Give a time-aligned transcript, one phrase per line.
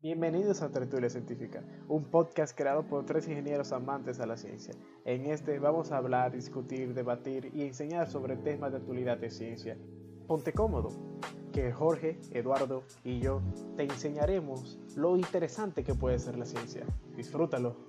[0.00, 4.72] Bienvenidos a Tertulia Científica, un podcast creado por tres ingenieros amantes a la ciencia.
[5.04, 9.76] En este vamos a hablar, discutir, debatir y enseñar sobre temas de actualidad de ciencia.
[10.28, 10.90] Ponte cómodo,
[11.52, 13.42] que Jorge, Eduardo y yo
[13.76, 16.86] te enseñaremos lo interesante que puede ser la ciencia.
[17.16, 17.84] Disfrútalo.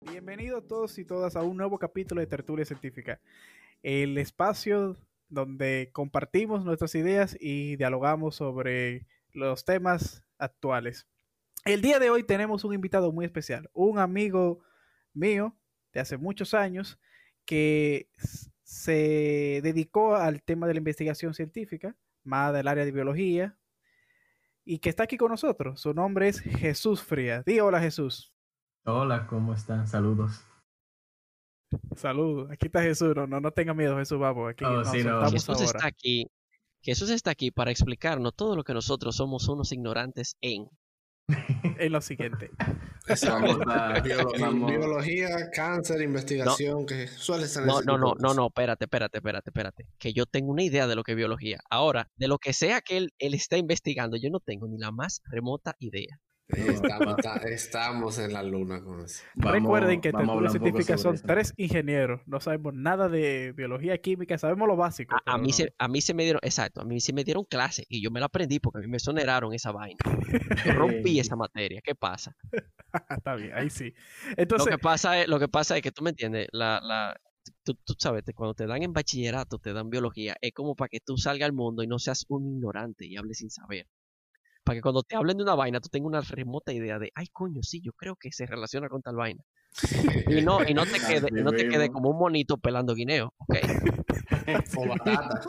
[0.00, 3.20] Bienvenidos todos y todas a un nuevo capítulo de Tertulia Científica,
[3.84, 4.96] el espacio
[5.30, 11.06] donde compartimos nuestras ideas y dialogamos sobre los temas actuales.
[11.64, 14.60] El día de hoy tenemos un invitado muy especial, un amigo
[15.14, 15.56] mío
[15.92, 16.98] de hace muchos años
[17.44, 18.08] que
[18.62, 23.56] se dedicó al tema de la investigación científica, más del área de biología,
[24.64, 25.80] y que está aquí con nosotros.
[25.80, 27.44] Su nombre es Jesús Frías.
[27.44, 28.32] Di hola Jesús.
[28.84, 29.86] Hola, ¿cómo están?
[29.86, 30.44] Saludos.
[31.96, 32.50] Saludos.
[32.50, 33.14] Aquí está Jesús.
[33.14, 34.18] No, no, no tenga miedo, Jesús.
[34.18, 34.50] Vamos.
[34.50, 35.28] Aquí Oh, sí, no.
[35.30, 35.64] Jesús ahora.
[35.64, 36.26] está aquí.
[36.82, 40.66] Jesús está aquí para explicarnos todo lo que nosotros somos unos ignorantes en.
[41.78, 42.50] En lo siguiente.
[44.66, 49.86] Biología, cáncer, investigación, que suele ser No, no, no, no, no, espérate, espérate, espérate, espérate.
[49.98, 51.58] Que yo tengo una idea de lo que es biología.
[51.70, 54.90] Ahora, de lo que sea que él, él está investigando, yo no tengo ni la
[54.90, 56.20] más remota idea.
[56.52, 59.22] Estamos, está- estamos en la luna con eso.
[59.34, 61.24] vamos- Recuerden que vamos a Tertulia hablar un poco Científica son eso.
[61.26, 62.20] tres ingenieros.
[62.26, 64.38] No sabemos nada de biología, química.
[64.38, 65.16] Sabemos lo básico.
[65.26, 65.54] A, mí no.
[65.54, 68.10] se, a mí se me dieron, exacto, a mí se me dieron clases y yo
[68.10, 69.98] me la aprendí porque a mí me soneraron esa vaina.
[70.64, 71.80] Yo rompí esa materia.
[71.82, 72.36] ¿Qué pasa?
[73.10, 73.94] Está bien, ahí sí.
[74.28, 77.16] Lo Entonces, que pasa es, lo que pasa es que tú me entiendes, la, la,
[77.62, 80.88] tú, tú sabes, te- cuando te dan en bachillerato, te dan biología, es como para
[80.88, 83.86] que tú salgas al mundo y no seas un ignorante y hables sin saber.
[84.64, 87.26] Para que cuando te hablen de una vaina, tú tengas una remota idea de, ay,
[87.32, 89.42] coño, sí, yo creo que se relaciona con tal vaina.
[90.28, 90.92] Y no, y no te
[91.24, 93.54] quede, y no te quede como un monito pelando guineo, ¿ok?
[94.76, 95.40] O batata.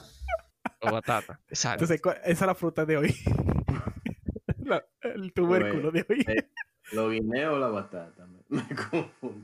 [0.82, 1.40] O batata.
[1.50, 1.84] Exacto.
[1.84, 3.16] entonces, ¿cuál- esa es la fruta de hoy.
[4.64, 6.24] La- el tubérculo de hoy.
[6.28, 6.50] Eh,
[6.94, 8.26] ¿Lo guineo o la batata?
[8.28, 9.44] Me, me confundo.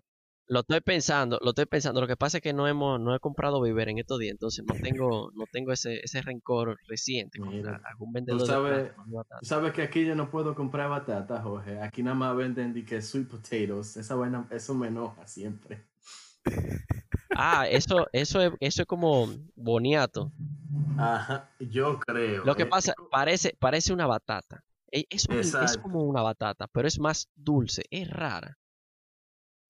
[0.49, 1.99] Lo estoy pensando, lo estoy pensando.
[1.99, 4.63] Lo que pasa es que no hemos, no he comprado víver en estos días, entonces
[4.65, 8.91] no tengo, no tengo ese, ese rencor reciente contra algún vendedor de sabes-.
[9.39, 11.81] Tú sabes que aquí yo no puedo comprar batata, Jorge.
[11.81, 13.97] Aquí nada más venden de que sweet potatoes.
[13.97, 15.81] Esa vaina, eso me enoja siempre.
[17.35, 20.31] Ah, eso, eso es, eso es como boniato.
[20.97, 22.45] Ajá, yo creo.
[22.45, 24.63] Lo que eh, pasa, parece, parece una batata.
[24.91, 25.27] E- Es,
[25.59, 28.57] es como una batata, pero es más dulce, es rara.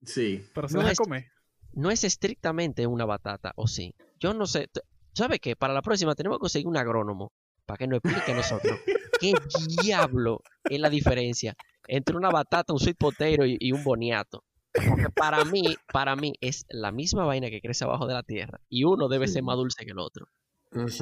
[0.03, 0.46] Sí.
[0.53, 1.25] Pero se no es- comer.
[1.74, 3.94] No es estrictamente una batata, ¿o sí?
[4.19, 4.68] Yo no sé.
[5.13, 5.56] ¿Sabe qué?
[5.56, 7.31] Para la próxima tenemos que conseguir un agrónomo
[7.66, 8.80] para que nos explique a nosotros
[9.22, 9.34] qué
[9.81, 11.56] diablo es la diferencia
[11.88, 14.44] entre una batata, un sweet potato y, y un boniato.
[14.74, 18.59] Porque para mí, para mí es la misma vaina que crece abajo de la tierra
[18.69, 20.28] y uno debe ser más dulce que el otro.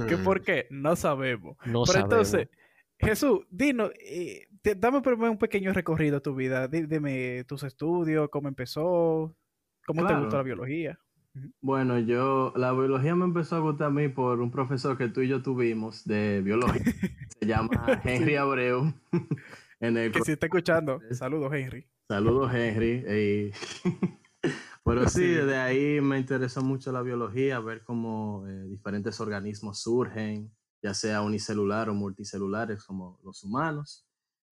[0.08, 0.68] ¿Qué por qué?
[0.70, 1.58] No sabemos.
[1.66, 2.12] No Pero sabemos.
[2.34, 2.50] entonces,
[3.00, 4.98] Jesús, dinos, eh, te- dame
[5.30, 6.68] un pequeño recorrido a tu vida.
[6.68, 9.36] Dime tus estudios, cómo empezó,
[9.86, 11.00] cómo te gustó la biología.
[11.62, 15.22] Bueno, yo, la biología me empezó a gustar a mí por un profesor que tú
[15.22, 16.82] y yo tuvimos de biología.
[17.40, 18.92] Se llama Henry Abreu.
[19.80, 21.86] en el Que si está escuchando, Es- saludos, Henry.
[22.08, 23.52] Saludos, Henry.
[24.84, 25.28] Pero sí, Sí.
[25.28, 30.52] desde ahí me interesó mucho la biología, ver cómo eh, diferentes organismos surgen,
[30.84, 34.06] ya sea unicelular o multicelulares como los humanos.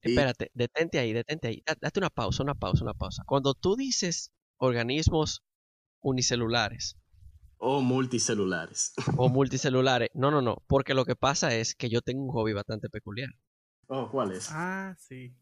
[0.10, 1.64] Espérate, detente ahí, detente ahí.
[1.66, 3.24] Da- Date una pausa, una pausa, una pausa.
[3.26, 5.44] Cuando tú dices organismos
[6.02, 6.98] unicelulares
[7.58, 8.94] O multicelulares.
[9.18, 12.54] o multicelulares, no, no, no, porque lo que pasa es que yo tengo un hobby
[12.54, 13.30] bastante peculiar.
[13.88, 14.48] Oh, ¿cuál es?
[14.52, 15.34] Ah, sí.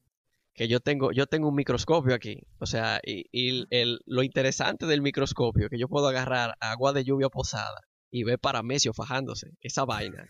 [0.54, 2.42] Que yo tengo, yo tengo un microscopio aquí.
[2.60, 6.92] O sea, y, y el- lo interesante del microscopio es que yo puedo agarrar agua
[6.94, 9.52] de lluvia posada y ver paramecios fajándose.
[9.62, 10.30] Esa vaina.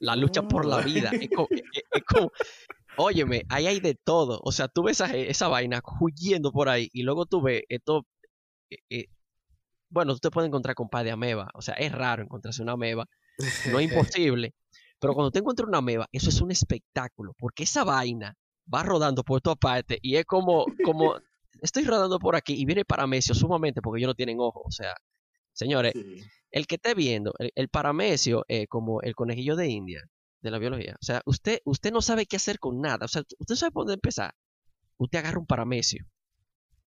[0.00, 1.10] La lucha por la vida.
[1.18, 2.30] Es como, es- es como-
[2.96, 4.40] óyeme, ahí hay de todo.
[4.44, 8.06] O sea, tú ves esa, esa vaina huyendo por ahí y luego tú ves esto.
[8.70, 9.06] eh, eh,
[9.90, 11.50] bueno, tú te puedes encontrar con par de ameba.
[11.54, 13.06] O sea, es raro encontrarse una ameba.
[13.70, 13.84] No es
[14.18, 14.54] imposible.
[14.98, 17.32] Pero cuando te encuentras una ameba, eso es un espectáculo.
[17.38, 18.34] Porque esa vaina
[18.72, 21.14] va rodando por todas partes y es como, como
[21.60, 24.62] estoy rodando por aquí y viene paramecio sumamente porque ellos no tienen ojos.
[24.66, 24.94] O sea,
[25.52, 26.22] señores, Sí.
[26.50, 30.02] el que esté viendo, el, el paramecio es como el conejillo de India
[30.44, 30.94] de la biología.
[31.00, 33.06] O sea, usted, usted no sabe qué hacer con nada.
[33.06, 34.34] O sea, usted sabe por dónde empezar.
[34.98, 36.06] Usted agarra un paramecio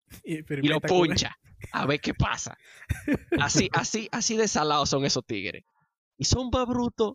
[0.23, 1.37] Y, y lo puncha
[1.71, 2.57] a ver qué pasa.
[3.39, 5.63] Así, así, así de salados son esos tigres.
[6.17, 7.13] Y son más brutos.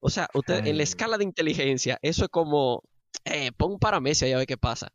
[0.00, 2.82] O sea, usted en la escala de inteligencia, eso es como,
[3.24, 4.92] eh, pon un paramecio y a ver qué pasa.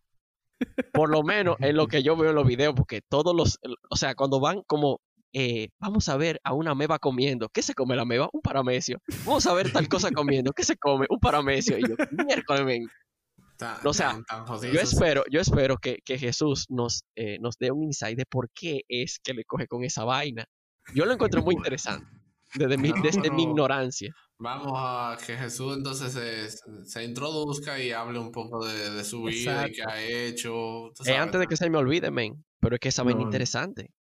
[0.94, 3.60] Por lo menos en lo que yo veo en los videos, porque todos los,
[3.90, 5.02] o sea, cuando van como
[5.34, 7.50] eh, vamos a ver a una meba comiendo.
[7.50, 8.30] ¿Qué se come la meba?
[8.34, 9.00] Un paramecio.
[9.26, 10.52] Vamos a ver tal cosa comiendo.
[10.54, 11.06] ¿Qué se come?
[11.10, 11.78] Un paramecio.
[11.78, 11.96] Y yo,
[12.26, 12.88] miércoles, men.
[13.84, 17.72] O sea, tan- tan Yo espero, yo espero que, que Jesús nos, eh, nos dé
[17.72, 20.46] un insight de por qué es que le coge con esa vaina.
[20.96, 22.06] Yo lo encuentro muy interesante.
[22.56, 24.12] Desde mi, No, desde mi ignorancia.
[24.40, 26.50] Vamos a que Jesús entonces se,
[26.86, 30.88] se introduzca y hable un poco de, de su vida y qué ha hecho.
[31.06, 32.44] Eh, antes de que se me olvide, men.
[32.62, 33.26] Pero es que esa vaina no.
[33.26, 33.92] interesante.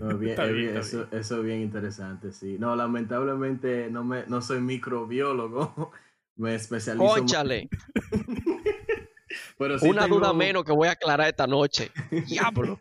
[0.00, 2.56] No, bien- Está es bien, bien, está eso, eso es bien interesante, sí.
[2.58, 5.92] No, lamentablemente no, me, no soy microbiólogo.
[6.36, 7.68] Me especializo Conchale,
[9.58, 11.90] pero sí una tengo- duda menos que voy a aclarar esta noche.
[12.26, 12.80] Diablo.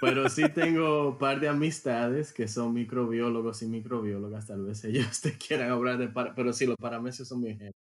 [0.00, 4.46] Pero sí tengo un par de amistades que son microbiólogos y microbiólogas.
[4.46, 6.08] Tal vez ellos te quieran hablar de...
[6.08, 7.78] para- Pero sí, los paramecios son mi ejemplo.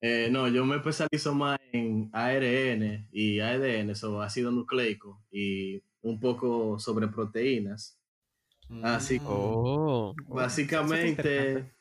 [0.00, 6.20] Eh, no, yo me especializo más en ARN y ADN, eso ácido nucleico, y un
[6.20, 7.98] poco sobre proteínas.
[8.82, 9.26] Así Mm.
[9.26, 10.14] Oh.
[10.28, 11.74] Básicamente, interesante.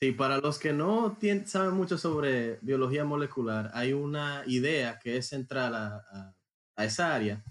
[0.00, 5.16] sí, para los que no tien- saben mucho sobre biología molecular, hay una idea que
[5.16, 6.34] es central a, a-
[6.76, 7.42] a esa área,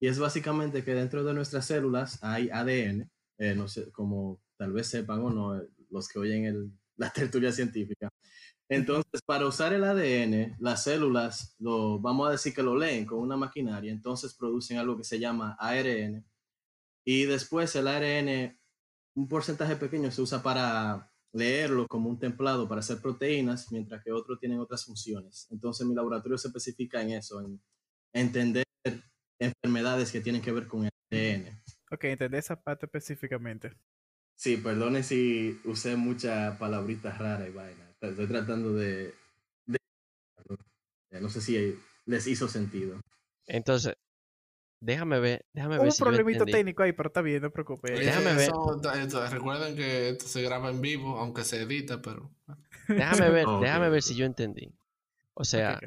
[0.00, 3.08] y es básicamente que dentro de nuestras células hay ADN,
[3.38, 7.10] eh, no sé, como tal vez sepan o no, eh, los que oyen el- la
[7.10, 8.08] tertulia científica.
[8.68, 13.20] Entonces, para usar el ADN, las células, lo, vamos a decir que lo leen con
[13.20, 16.24] una maquinaria, entonces producen algo que se llama ARN,
[17.04, 18.58] y después el ARN
[19.16, 24.12] un porcentaje pequeño se usa para leerlo como un templado para hacer proteínas, mientras que
[24.12, 25.48] otros tienen otras funciones.
[25.50, 27.60] Entonces mi laboratorio se especifica en eso, en
[28.12, 28.64] entender
[29.38, 31.62] enfermedades que tienen que ver con el ADN.
[31.90, 33.72] Ok, entendí esa parte específicamente.
[34.34, 37.85] Sí, perdone si usé muchas palabritas raras y vaina.
[38.10, 39.14] Estoy tratando de...
[39.66, 39.78] de-
[41.20, 43.00] no sé si les hizo sentido.
[43.46, 43.94] Entonces,
[44.80, 46.52] déjame ver, déjame Hubo ver un si yo problemita entendí.
[46.52, 47.98] técnico ahí, pero está bien, no te preocupes.
[47.98, 48.50] Déjame ver.
[48.50, 52.30] eso- recuerden que esto se graba en vivo, aunque se edita, pero.
[52.88, 54.72] Déjame ver, déjame ver si yo entendí.
[55.34, 55.78] O sea,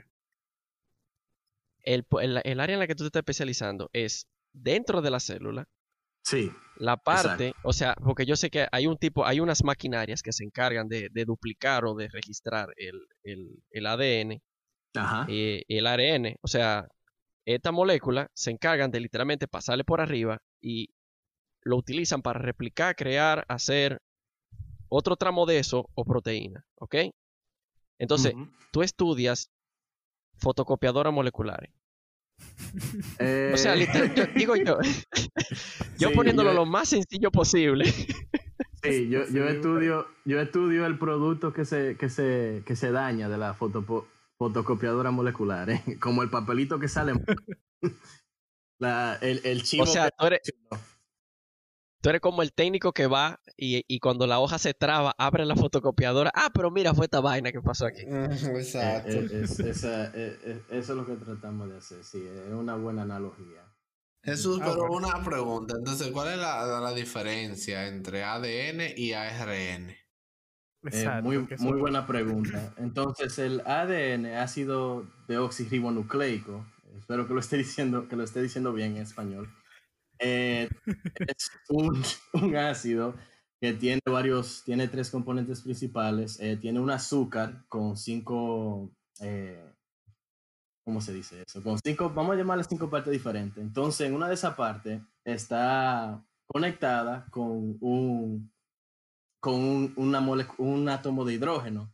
[1.84, 2.06] el,
[2.44, 5.68] el área en la que tú te estás especializando es dentro de la célula,
[6.24, 10.22] Sí, la parte, o sea, porque yo sé que hay un tipo, hay unas maquinarias
[10.22, 14.42] que se encargan de, de duplicar o de registrar el, el, el ADN
[14.96, 15.26] ajá.
[15.30, 16.36] el ARN.
[16.42, 16.88] O sea,
[17.46, 20.90] esta molécula se encargan de literalmente pasarle por arriba y
[21.64, 24.02] lo utilizan para replicar, crear, hacer
[24.88, 26.96] otro tramo de eso o proteína, ¿ok?
[28.00, 28.34] Entonces,
[28.72, 29.52] tú estudias
[30.38, 31.72] fotocopiadoras moleculares.
[33.54, 34.78] O sea, Eh, literal- yo- digo yo,
[35.98, 37.86] yo Sí, poniéndolo yo- lo más sencillo posible.
[38.84, 43.28] Sí, yo, yo estudio, yo estudio el producto que se, que se, que se daña
[43.28, 44.06] de la fotopo-
[44.38, 45.84] fotocopiadora molecular, ¿eh?
[46.00, 47.14] como el papelito que sale.
[48.80, 50.42] la, el, el chivo O sea, que- tú eres,
[52.02, 55.46] tú eres como el técnico que va y, y cuando la hoja se traba, abre
[55.46, 56.32] la fotocopiadora.
[56.34, 58.02] Ah, pero mira, fue esta vaina que pasó aquí.
[58.08, 59.10] Exacto.
[59.10, 62.76] Eh, eh, es- esa- eh, eso es lo que tratamos de hacer, sí, es una
[62.76, 63.64] buena analogía.
[64.24, 65.08] Jesús, Ah, pero bueno.
[65.08, 65.76] una pregunta.
[65.78, 69.90] Entonces, ¿cuál es la, la diferencia entre ADN y ARN?
[69.92, 69.98] Eh,
[70.84, 71.30] Exacto,
[71.60, 72.74] muy, buena pregunta.
[72.78, 76.66] Entonces, el ADN, ácido deoxirribonucleico,
[76.98, 79.50] espero que lo esté diciendo, que lo esté diciendo bien en español,
[80.20, 80.70] eh,
[81.28, 82.02] es un,
[82.34, 83.16] un ácido
[83.62, 86.40] que tiene varios, tiene tres componentes principales.
[86.40, 89.64] eh, tiene un azúcar con cinco, eh,
[90.84, 91.62] ¿cómo se dice eso?
[91.64, 93.62] Con cinco, vamos a llamarle cinco partes diferentes.
[93.64, 98.52] Entonces, en una de esas partes está conectada con un,
[99.42, 101.94] con un, una molec- un átomo de hidrógeno.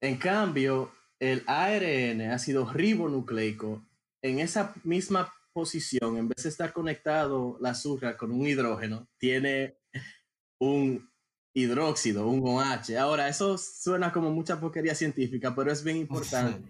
[0.00, 3.84] En cambio, el ARN, ácido ribonucleico,
[4.22, 9.78] en esa misma posición, en vez de estar conectado la azúcar con un hidrógeno, tiene
[10.60, 11.10] un
[11.54, 12.98] hidróxido, un OH.
[13.00, 16.60] Ahora, eso suena como mucha porquería científica, pero es bien importante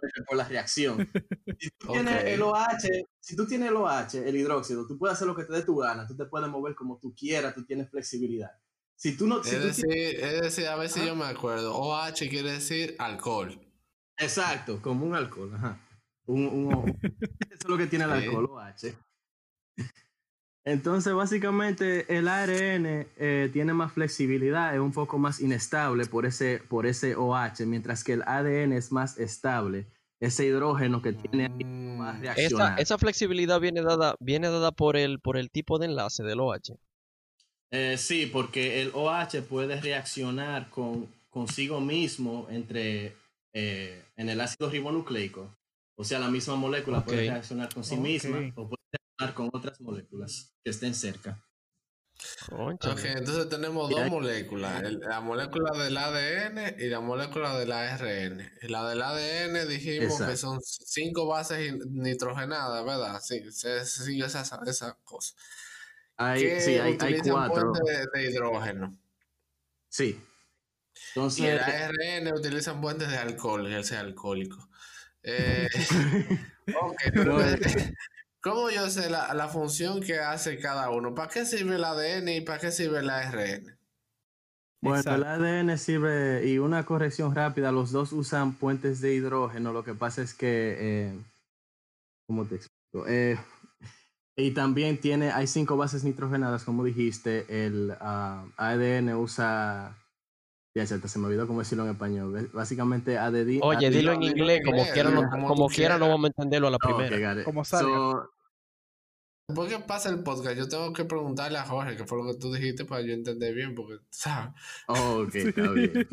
[0.26, 1.08] por la reacción.
[1.56, 2.88] Si tú tienes el OH,
[3.20, 5.76] si tú tienes el OH, el hidróxido, tú puedes hacer lo que te dé tu
[5.76, 8.50] gana, tú te puedes mover como tú quieras, tú tienes flexibilidad.
[8.96, 11.26] Si tú no, si Es tú decir, tienes- es decir, a ver si yo me
[11.26, 11.76] acuerdo.
[11.76, 13.56] OH quiere decir alcohol.
[14.18, 15.78] exacto, como un alcohol, ajá.
[16.26, 16.98] Un, un.
[17.50, 18.94] Eso es lo que tiene el alcohol, OH.
[20.64, 26.62] Entonces, básicamente, el ARN eh, tiene más flexibilidad, es un poco más inestable por ese,
[26.68, 29.86] por ese OH, mientras que el ADN es más estable.
[30.20, 34.96] Ese hidrógeno que tiene ahí Mm, a Esa, esa flexibilidad viene dada, viene dada por
[34.96, 36.78] el, por el tipo de enlace del OH.
[37.70, 43.14] Eh, sí, porque el OH puede reaccionar con, consigo mismo entre
[43.52, 45.48] eh, en el ácido ribonucleico.
[46.02, 49.80] O sea, la misma molécula puede reaccionar con sí misma o puede reaccionar con otras
[49.80, 51.40] moléculas que estén cerca.
[52.50, 58.50] Ok, entonces tenemos dos moléculas, la molécula del ADN y la molécula del ARN.
[58.62, 63.20] Y la del ADN dijimos que son cinco bases nitrogenadas, ¿verdad?
[63.22, 65.34] Sí, se sigue esa, esa cosa.
[66.16, 67.72] Hay, sí, hay, hay cuatro.
[67.74, 68.98] De, de, hidrógeno.
[69.88, 70.20] Sí.
[71.14, 74.68] Entonces, y el ARN utilizan puentes de alcohol, él sea alcohólico.
[75.22, 75.68] Eh,
[76.80, 77.38] ok, pero
[78.42, 81.14] ¿Cómo yo sé la, la, función que hace cada uno?
[81.14, 83.78] ¿Para qué sirve el ADN y para qué sirve el ARN?
[84.82, 89.84] Bueno, el ADN sirve, y una corrección rápida, los dos usan puentes de hidrógeno, lo
[89.84, 91.18] que pasa es que, eh,
[92.26, 93.06] ¿cómo te explico?
[93.06, 93.38] Eh,
[94.34, 99.96] y también tiene, hay cinco bases nitrogenadas, como dijiste, el uh, ADN usa
[100.74, 102.50] ya, se me olvidó cómo decirlo en español.
[102.52, 103.58] Básicamente, ADD.
[103.60, 106.78] Oye, dilo en inglés, como quiera, no, como, quiera, no vamos a entenderlo a la
[106.78, 107.44] primera.
[107.44, 108.26] como salga.
[109.54, 110.56] ¿Por qué pasa el podcast?
[110.56, 113.54] Yo tengo que preguntarle a Jorge, que fue lo que tú dijiste para yo entender
[113.54, 114.54] bien, porque, ¿sabes?
[114.86, 116.08] Oh, ok, está bien.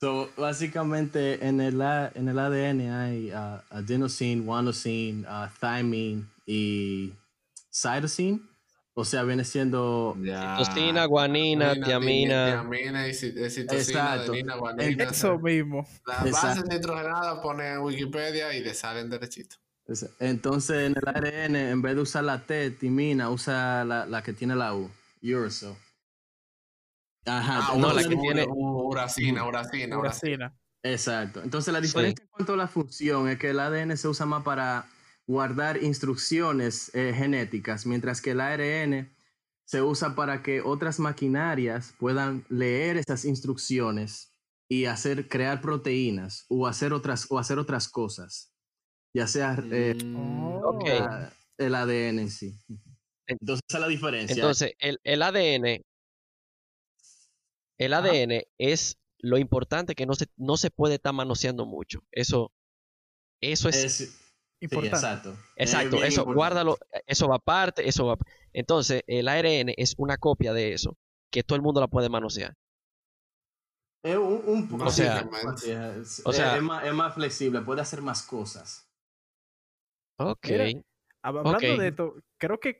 [0.00, 7.12] so, básicamente, en el, en el ADN hay uh, adenosine, guanosine, uh, thymine y
[7.72, 8.40] cytosine.
[8.96, 10.16] O sea, viene siendo.
[10.16, 12.46] Citosina, guanina, tiamina.
[12.46, 15.04] Tiamina y citosina, adenina, guanina.
[15.04, 15.86] Eso mismo.
[16.06, 19.56] Las bases nitrogenadas pone en Wikipedia y le salen derechito.
[20.20, 24.32] Entonces, en el ARN, en vez de usar la T, timina, usa la, la que
[24.32, 24.90] tiene la U,
[25.22, 25.74] uracil.
[27.26, 30.54] Ajá, ah, no, la que tiene uracina, uracina, uracina.
[30.82, 31.42] Exacto.
[31.42, 34.42] Entonces, la diferencia en cuanto a la función es que el ADN se usa más
[34.42, 34.86] para
[35.26, 39.14] guardar instrucciones eh, genéticas, mientras que el ARN
[39.64, 44.32] se usa para que otras maquinarias puedan leer esas instrucciones
[44.68, 48.52] y hacer crear proteínas o hacer otras o hacer otras cosas,
[49.14, 50.86] ya sea eh, mm,
[51.58, 52.58] el ADN en sí.
[53.26, 54.34] Entonces esa es la diferencia.
[54.34, 55.82] Entonces el, el ADN
[57.78, 62.04] el ADN es lo importante que no se, no se puede estar manoseando mucho.
[62.12, 62.52] Eso,
[63.40, 64.23] eso es
[64.64, 65.36] exacto.
[65.56, 68.16] Exacto, eso, guárdalo, eso va aparte, eso va.
[68.52, 70.96] Entonces, el ARN es una copia de eso,
[71.30, 72.54] que todo el mundo la puede manosear.
[74.02, 75.26] Es un, o sea,
[76.24, 78.86] o sea es, más, flexible, puede hacer más cosas.
[80.18, 80.46] Ok.
[81.22, 82.76] hablando de esto, creo que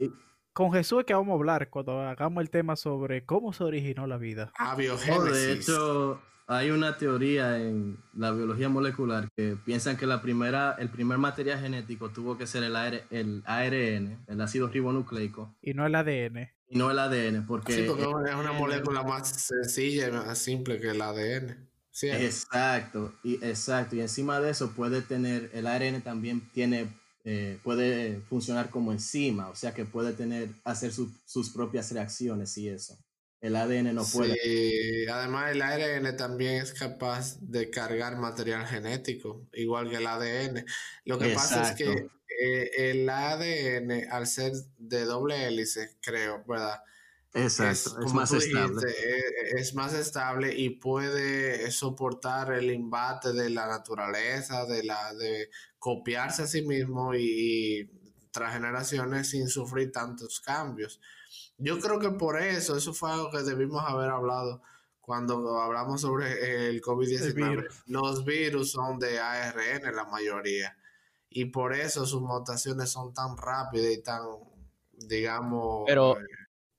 [0.52, 4.06] con Jesús es que vamos a hablar cuando hagamos el tema sobre cómo se originó
[4.06, 4.52] la vida.
[4.58, 5.32] Ah, biogénesis.
[5.32, 10.90] de hecho, hay una teoría en la biología molecular que piensan que la primera, el
[10.90, 12.76] primer material genético tuvo que ser el,
[13.10, 15.54] el ARN, el ácido ribonucleico.
[15.62, 16.50] Y no el ADN.
[16.68, 17.72] Y no el ADN, porque...
[17.72, 21.68] Sí, porque es una molécula más sencilla y más simple que el ADN.
[21.90, 23.94] Sí, exacto, y exacto.
[23.94, 26.88] Y encima de eso puede tener, el ARN también tiene,
[27.24, 32.68] eh, puede funcionar como enzima, o sea que puede tener, hacer sus propias reacciones y
[32.68, 32.98] eso.
[33.44, 34.38] El ADN no puede.
[34.42, 40.64] Sí, además el ARN también es capaz de cargar material genético, igual que el ADN.
[41.04, 42.08] Lo que pasa es que
[42.40, 46.80] eh, el ADN, al ser de doble hélice, creo, ¿verdad?
[47.34, 48.90] Exacto, es, más estable.
[48.90, 49.22] Eh,
[49.58, 56.44] es más estable y puede soportar el embate de la naturaleza, de la de copiarse
[56.44, 57.90] a sí mismo y, y
[58.30, 60.98] tras generaciones sin sufrir tantos cambios.
[61.58, 64.62] Yo creo que por eso, eso fue algo que debimos haber hablado
[65.00, 67.68] cuando hablamos sobre el COVID-19.
[67.86, 70.76] Los virus son de ARN la mayoría
[71.28, 74.22] y por eso sus mutaciones son tan rápidas y tan,
[74.92, 75.84] digamos...
[75.86, 76.24] Pero, eh,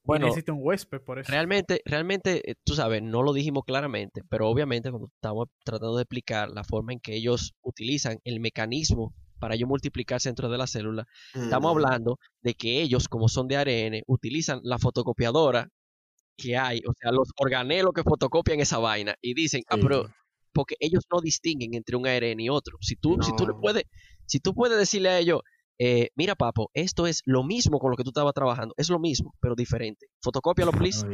[0.03, 1.31] bueno, necesita un huésped por eso.
[1.31, 6.03] Realmente, realmente, eh, tú sabes, no lo dijimos claramente, pero obviamente cuando estamos tratando de
[6.03, 10.67] explicar la forma en que ellos utilizan el mecanismo para ellos multiplicarse dentro de la
[10.67, 11.07] célula.
[11.33, 15.69] Estamos hablando de que ellos, como son de ARN, utilizan la fotocopiadora
[16.37, 20.09] que hay, o sea, los organelos que fotocopian esa vaina y dicen, ah, pero
[20.53, 22.77] porque ellos no distinguen entre un ARN y otro.
[22.81, 23.83] Si tú, si tú le puedes,
[24.25, 25.41] si tú puedes decirle a ellos,
[25.77, 28.99] eh, mira, papo, esto es lo mismo con lo que tú estabas trabajando, es lo
[28.99, 30.07] mismo, pero diferente.
[30.21, 31.05] Fotocópialo, please.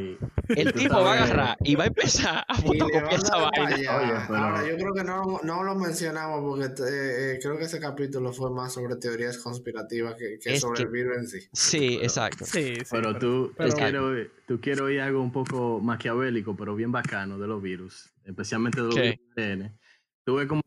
[0.49, 4.25] el tipo va a agarrar y va a empezar a fotocopiar esa vaina.
[4.25, 8.31] Ahora, yo creo que no, no lo mencionamos porque eh, eh, creo que ese capítulo
[8.33, 11.49] fue más sobre teorías conspirativas que, que sobre el virus en sí.
[11.53, 12.45] Sí, exacto.
[12.45, 14.13] Sí, pero tú, quiero,
[14.47, 18.87] tú quiero oír algo un poco maquiavélico, pero bien bacano de los virus, especialmente de
[18.87, 19.71] los virus
[20.23, 20.61] Tuve como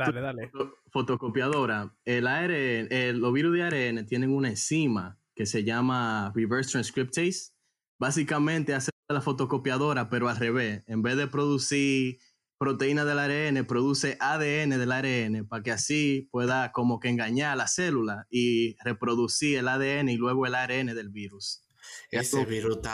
[0.90, 1.94] fotocopiadora.
[2.04, 7.52] El ARN, los virus de ARN tienen una enzima que se llama reverse transcriptase.
[7.98, 10.82] Básicamente hace la fotocopiadora, pero al revés.
[10.86, 12.18] En vez de producir
[12.58, 17.56] proteína del ARN, produce ADN del ARN para que así pueda como que engañar a
[17.56, 21.63] la célula y reproducir el ADN y luego el ARN del virus.
[22.10, 22.36] Ese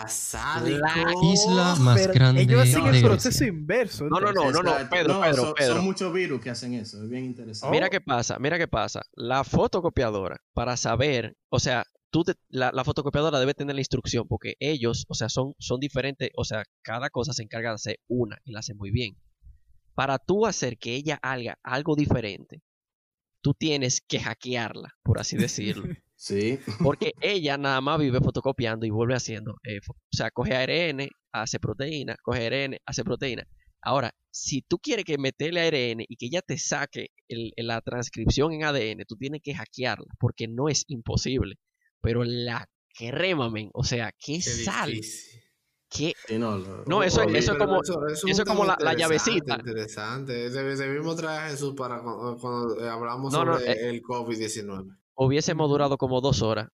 [0.08, 0.78] sádico.
[0.80, 4.04] La isla más Pero grande ellos hacen el proceso inverso.
[4.08, 4.72] No, no, no, no, no.
[4.90, 5.74] Pedro, Pedro, son, Pedro.
[5.76, 7.76] son muchos virus que hacen eso, es bien interesante.
[7.76, 9.02] Mira qué pasa, mira qué pasa.
[9.12, 14.26] La fotocopiadora, para saber, o sea, tú te- la, la fotocopiadora debe tener la instrucción
[14.28, 18.00] porque ellos, o sea, son, son diferentes, o sea, cada cosa se encarga de hacer
[18.08, 19.16] una y la hace muy bien.
[19.94, 22.62] Para tú hacer que ella haga algo diferente,
[23.42, 25.94] tú tienes que hackearla, por así decirlo.
[26.22, 26.58] Sí.
[26.84, 29.54] Porque ella nada más vive fotocopiando y vuelve haciendo.
[29.64, 33.44] eh, o sea, coge ARN, hace proteína, coge ARN, hace proteína.
[33.80, 38.52] Ahora, si tú quieres que meterle ARN y que ella te saque el- la transcripción
[38.52, 41.54] en ADN, tú tienes que hackearla, porque no es imposible.
[42.02, 45.40] Pero la crema, men, o sea, qué, Qué sal, difícil.
[45.88, 46.12] qué...
[46.26, 49.00] Sí, no, lo- No, eso- lo- eso es como- eso eso como la- la interesante,
[49.00, 49.54] llavecita.
[49.56, 50.50] Interesante.
[50.50, 53.88] Deb- Debimos traer a Jesús para cuando, cuando, eh, hablamos No, no, sobre eh.
[53.88, 54.98] el COVID-19.
[55.14, 56.68] Hubiésemos durado como dos horas.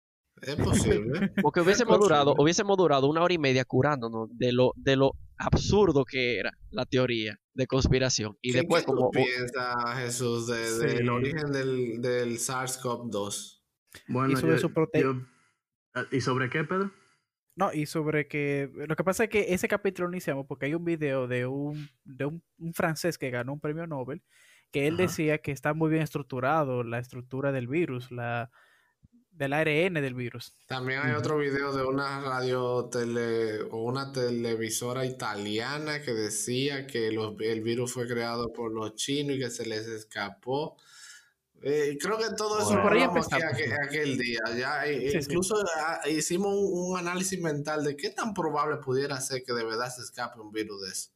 [0.43, 1.31] Es posible.
[1.43, 2.17] Porque hubiésemos posible.
[2.19, 6.53] durado, hubiésemos durado una hora y media curándonos de lo, de lo absurdo que era
[6.71, 8.37] la teoría de conspiración.
[8.43, 9.11] Y ¿Qué- después qué como...
[9.11, 11.09] tú piensas, Jesús, de- del Sí.
[11.09, 13.63] origen del, del SARS-CoV-2?
[14.09, 15.23] Bueno, Y sobre yo- su prote- yo-
[15.95, 16.91] ah, ¿Y sobre qué, Pedro?
[17.57, 20.75] No, y sobre que lo que pasa es que ese capítulo lo iniciamos porque hay
[20.75, 24.21] un video de un, de un, un francés que ganó un premio Nobel
[24.75, 25.03] que él Ajá.
[25.05, 28.51] decía que está muy bien estructurado la estructura del virus, la
[29.31, 30.57] del ARN del virus.
[30.67, 37.13] También hay otro video de una radio tele o una televisora italiana que decía que
[37.13, 40.77] los- el virus fue creado por los chinos y que se les escapó.
[41.63, 44.41] Eh, creo que todo eso Por ahí aquel, aquel día.
[44.59, 45.31] Ya, eh, Sí, sí.
[45.31, 49.65] incluso ah, hicimos un, un análisis mental de qué tan probable pudiera ser que de
[49.65, 51.11] verdad se escape un virus de eso.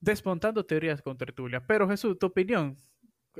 [0.00, 1.64] Desmontando teorías con tertulia.
[1.66, 2.76] Pero Jesús, tu opinión.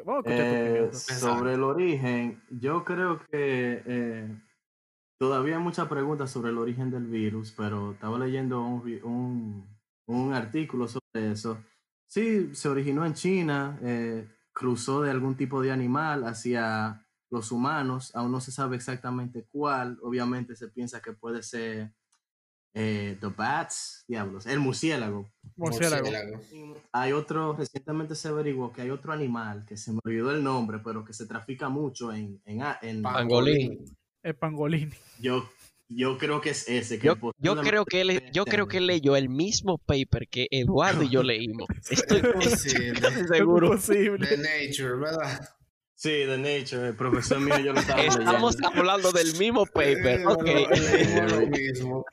[0.05, 4.29] Vamos a escuchar tu Eh, sobre el origen, yo creo que eh,
[5.19, 10.33] todavía hay muchas preguntas sobre el origen del virus, pero estaba leyendo un, un, un
[10.33, 11.59] artículo sobre eso.
[12.07, 18.11] Sí, se originó en China, eh, cruzó de algún tipo de animal hacia los humanos,
[18.17, 21.93] aún no se sabe exactamente cuál, obviamente se piensa que puede ser
[22.75, 25.29] eh, the bats, diablos, el murciélago.
[25.57, 26.09] Murciélago.
[26.93, 30.79] Hay otro, recientemente se averiguó que hay otro animal que se me olvidó el nombre,
[30.85, 32.41] pero que se trafica mucho en...
[32.47, 33.85] en, en- Pangolín.
[34.23, 34.93] El pangolín.
[35.19, 35.49] yo,
[35.89, 36.99] yo creo que es ese.
[36.99, 40.47] Que Yo, yo creo que él, yo creo que él leyó el mismo paper que
[40.51, 41.67] Eduardo y yo leímos.
[41.91, 42.93] Estoy, posible.
[43.09, 43.67] estoy seguro.
[43.69, 44.27] Imposible.
[44.27, 45.49] De Nature, ¿verdad?
[45.95, 48.79] Sí, The Nature, el profesor mío yo lo estaba Estamos leyendo.
[48.81, 50.27] hablando del mismo paper.
[50.27, 50.47] Ok.
[51.31, 52.05] lo mismo.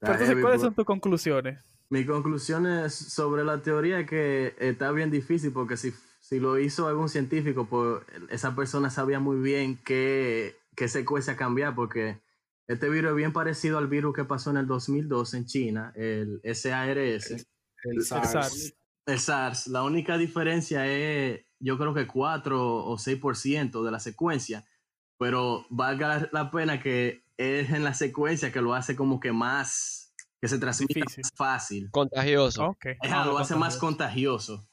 [0.00, 1.58] Pero entonces, ¿cuáles son tus conclusiones?
[1.90, 6.86] Mi conclusión es sobre la teoría que está bien difícil porque si, si lo hizo
[6.86, 12.20] algún científico, pues esa persona sabía muy bien qué, qué secuencia cambiar porque
[12.68, 16.40] este virus es bien parecido al virus que pasó en el 2002 en China, el
[16.44, 17.30] SARS.
[17.30, 17.46] El
[17.82, 18.30] El SARS.
[18.30, 18.74] SARS.
[19.06, 24.66] El SARS, la única diferencia es, yo creo que 4 o 6% de la secuencia,
[25.18, 30.12] pero valga la pena que es en la secuencia que lo hace como que más,
[30.40, 31.90] que se transmite más fácil.
[31.90, 32.76] Contagioso.
[33.08, 34.68] Ah, lo hace más contagioso.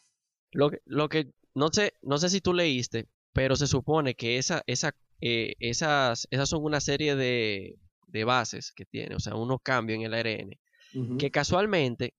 [0.51, 4.37] Lo que, lo que no sé, no sé si tú leíste, pero se supone que
[4.37, 9.35] esa, esa, eh, esas, esas son una serie de, de bases que tiene, o sea,
[9.35, 12.13] unos cambios en el ARN, que casualmente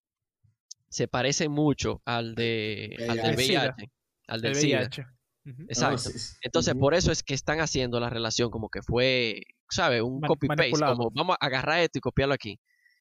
[0.88, 3.90] se parecen mucho al de al del VIH.
[4.26, 4.52] Al del.
[4.52, 5.06] VIH.
[5.68, 5.98] Exacto.
[6.10, 6.36] Sí.
[6.42, 10.02] Entonces, por eso es que están haciendo la relación como que fue, ¿sabes?
[10.02, 12.58] Un copy-paste, como vamos a agarrar esto y copiarlo aquí.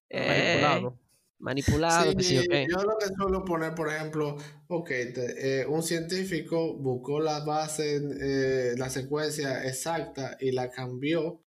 [0.09, 0.99] Eh, Manipulado.
[1.39, 7.19] manipulado, sí, yo lo que suelo poner, por ejemplo, ok, te- eh, un científico buscó
[7.19, 11.41] la base, eh, la secuencia exacta y la cambió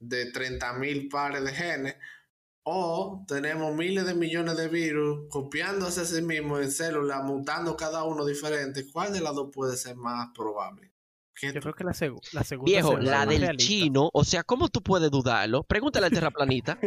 [0.00, 1.96] de 30.000 pares de genes,
[2.64, 8.04] o tenemos miles de millones de virus copiándose a sí mismos en células, mutando cada
[8.04, 8.86] uno diferente.
[8.92, 10.89] ¿Cuál de las dos puede ser más probable?
[11.40, 11.94] ¿Qué Yo tú- creo que la,
[12.32, 13.56] la segunda Viejo, la del realista.
[13.66, 15.62] chino, o sea, ¿cómo tú puedes dudarlo?
[15.64, 16.78] Pregúntale al terraplanita.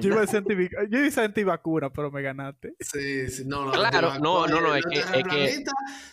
[0.00, 2.74] Yo iba a decir antivac- yo iba a antivacuna, pero me ganaste.
[2.80, 5.64] Sí, sí, no, los Claro, no, no, no, es que- es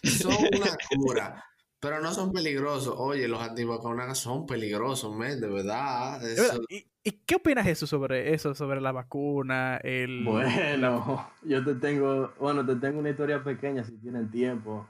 [0.03, 1.43] que- son una cura,
[1.85, 2.95] pero no son peligrosos.
[2.97, 6.19] Oye, los antivacunas son peligrosos, men, de verdad.
[6.19, 10.23] De Eso- verdad, ¿Y, y qué opinas Jesús sobre eso, sobre la vacuna, el...
[10.25, 14.87] Bueno, yo te tengo, bueno, te tengo una historia pequeña si tienen tiempo.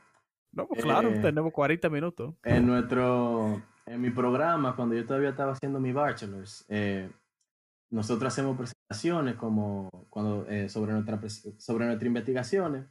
[0.54, 2.34] No, pues claro, eh, tenemos 40 minutos.
[2.46, 7.10] En nuestro, en mi programa, cuando yo todavía estaba haciendo mi bachelor's, eh,
[7.90, 11.20] nosotros hacemos presentaciones como cuando, eh, sobre, nuestra,
[11.58, 12.86] sobre nuestras investigaciones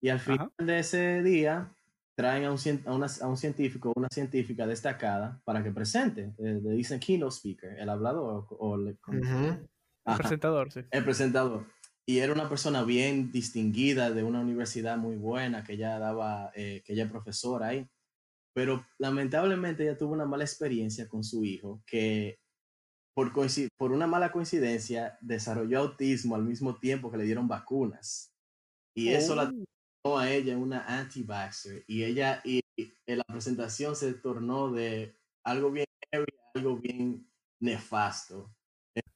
[0.00, 0.64] y al final Ajá.
[0.64, 1.72] de ese día
[2.18, 6.34] traen a un, a una- a un científico o una científica destacada para que presente.
[6.38, 9.68] eh, le dicen keynote speaker, el hablador o, o le- como- Ujú.
[10.04, 10.80] Ajá, Presentador, sí.
[10.90, 11.66] el presentador.
[12.06, 16.82] Y era una persona bien distinguida de una universidad muy buena, que ella daba, eh,
[16.84, 17.86] que ella es profesora ahí.
[18.52, 22.38] Pero lamentablemente ella tuvo una mala experiencia con su hijo, que
[23.14, 28.32] por, coinci- por una mala coincidencia desarrolló autismo al mismo tiempo que le dieron vacunas.
[28.96, 29.64] Y eso la tornó
[30.04, 31.84] a ella una anti-vaxxer.
[31.86, 37.30] Y ella, y, y en la presentación se tornó de algo bien heavy algo bien
[37.60, 38.50] nefasto.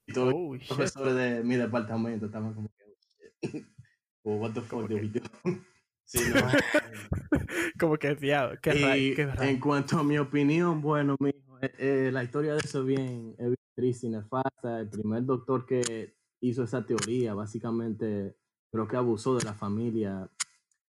[0.05, 3.33] Y todos Oh, los profesores de mi departamento estaban como que, "Oh, shit".
[4.23, 5.21] o what the fuck did we do?
[6.05, 6.41] Sí, no.
[7.79, 12.09] Como que diablo, qué Y qué en cuanto a mi opinión, bueno, mijo, eh, eh,
[12.11, 14.81] la historia de eso es bien, es bien triste y nefasta.
[14.81, 18.35] El primer doctor que hizo esa teoría, básicamente,
[18.71, 20.29] creo que abusó de la familia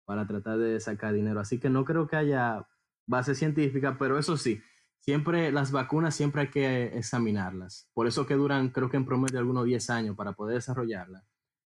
[0.05, 1.39] para tratar de sacar dinero.
[1.39, 2.67] Así que no creo que haya
[3.07, 4.61] base científica, pero eso sí,
[4.99, 7.87] siempre las vacunas siempre hay que examinarlas.
[7.93, 11.23] Por eso que duran, creo que en promedio algunos 10 años para poder desarrollarlas.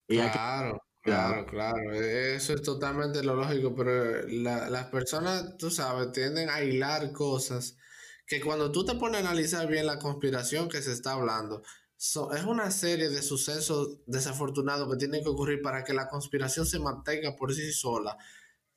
[0.08, 1.45] Que- Claro, Claro.
[1.45, 6.62] claro, e- Eso es totalmente lo lógico, pero la- las personas, tú sabes, tienden a
[6.62, 7.78] hilar cosas
[8.26, 11.63] que cuando tú te pones a analizar bien la conspiración que se está hablando,
[11.97, 16.65] so- es una serie de sucesos desafortunados que tienen que ocurrir para que la conspiración
[16.65, 18.15] se mantenga por sí sola.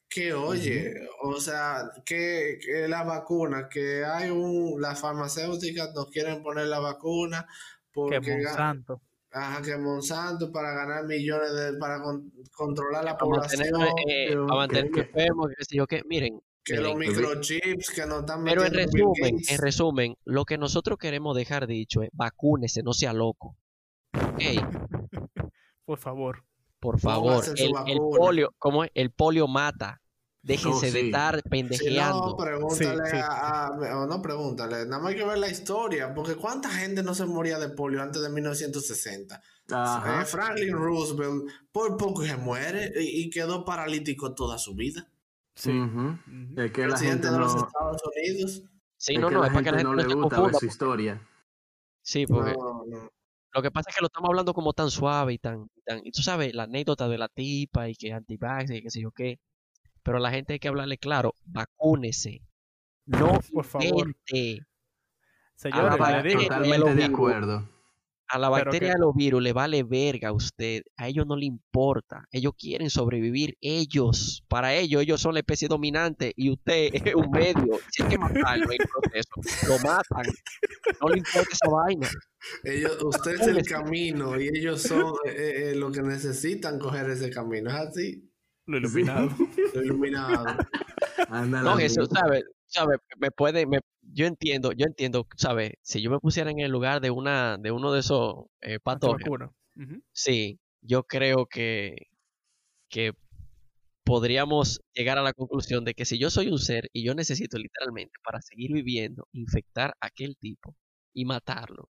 [0.09, 6.43] Que oye, o sea, que, que la vacuna, que hay un, las farmacéuticas nos quieren
[6.43, 7.47] poner la vacuna
[7.93, 9.01] porque Que Monsanto.
[9.33, 14.55] Ajá, que Monsanto para ganar millones de, para con- controlar la mantener, población, eh, para
[14.57, 16.03] mantener que- enfermos, sé yo qué.
[16.07, 20.59] Miren, que los miren, microchips que nos están pero en resumen, en resumen, lo que
[20.59, 23.57] nosotros queremos dejar dicho es vacúnese, no sea loco.
[25.85, 26.45] Por favor.
[26.79, 28.91] por favor, el, el polio, ¿cómo es?
[28.95, 30.01] El polio mata.
[30.43, 32.35] Déjense de estar no, pendejeando.
[32.37, 33.23] pregúntale Sí, sí.
[33.23, 37.03] a, a- o no pregúntale, nada más hay que ver la historia, porque cuánta gente
[37.03, 39.43] no se moría de polio antes de 1960.
[39.71, 40.23] Ajá.
[40.23, 45.10] Eh, Franklin Roosevelt por poco se muere y, y quedó paralítico toda su vida.
[45.61, 45.71] Sí.
[46.57, 48.63] Es que la Presidente gente de los no, Estados Unidos.
[48.97, 50.59] Sí, es no, no, es para que la gente gente no le gusta ver confunda.
[50.59, 51.29] su historia.
[52.03, 53.11] Sí, porque No, no.
[53.53, 56.11] lo que pasa es que lo estamos hablando como tan suave y tan, tan y
[56.13, 59.39] tú sabes, la anécdota de la tipa y que anti-vax y qué sé yo qué.
[60.03, 62.41] Pero a la gente hay que hablarle claro, vacúnese.
[63.07, 64.15] No Por favor.
[65.57, 67.69] Señores, digo, Totalmente de acuerdo.
[68.33, 70.83] A la bacteria que- de los virus le vale verga a usted.
[70.97, 72.25] A ellos no le importa.
[72.31, 73.57] Ellos quieren sobrevivir.
[73.61, 74.45] Ellos.
[74.49, 77.79] Para ellos, ellos son la especie dominante y usted es un medio.
[77.91, 80.33] Si hay que matarlo en el proceso, lo matan.
[81.01, 82.09] No le importa esa vaina.
[82.65, 87.31] Ellos, usted es el camino y ellos son eh, eh, lo que necesitan coger ese
[87.31, 87.69] camino.
[87.71, 88.31] Es así,
[88.67, 89.31] lo iluminado.
[89.75, 90.47] lo iluminado.
[91.29, 91.89] Anda No, vida.
[91.89, 92.45] ¿sabes?
[92.67, 92.97] ¿Sabe?
[93.19, 95.73] Me puede, me, yo entiendo, yo entiendo, ¿sabes?
[95.83, 99.51] Si yo me pusiera en el lugar de una, de uno de esos eh, patógenos,
[99.51, 99.53] Antivacuna.
[99.77, 100.03] Ujú.
[100.13, 102.09] sí, yo creo que,
[102.89, 103.13] que
[104.05, 107.59] podríamos llegar a la conclusión de que si yo soy un ser y yo necesito
[107.59, 110.77] literalmente para seguir viviendo, infectar a aquel tipo
[111.15, 111.89] y matarlo,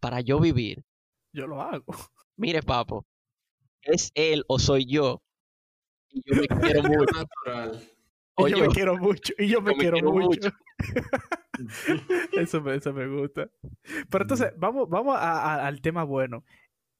[0.00, 0.84] para yo vivir,
[1.32, 1.86] Yo lo hago.
[2.36, 3.06] mire, papo,
[3.82, 5.22] es él o soy yo,
[6.10, 7.12] y yo me quiero mucho,
[7.46, 7.95] Natural.
[8.38, 9.32] Y o yo me quiero mucho.
[9.38, 10.50] Y yo me, quiero, quiero mucho.
[12.32, 13.48] eso, me, eso me gusta.
[14.10, 16.44] Pero entonces, vamos, vamos a- a- al tema bueno.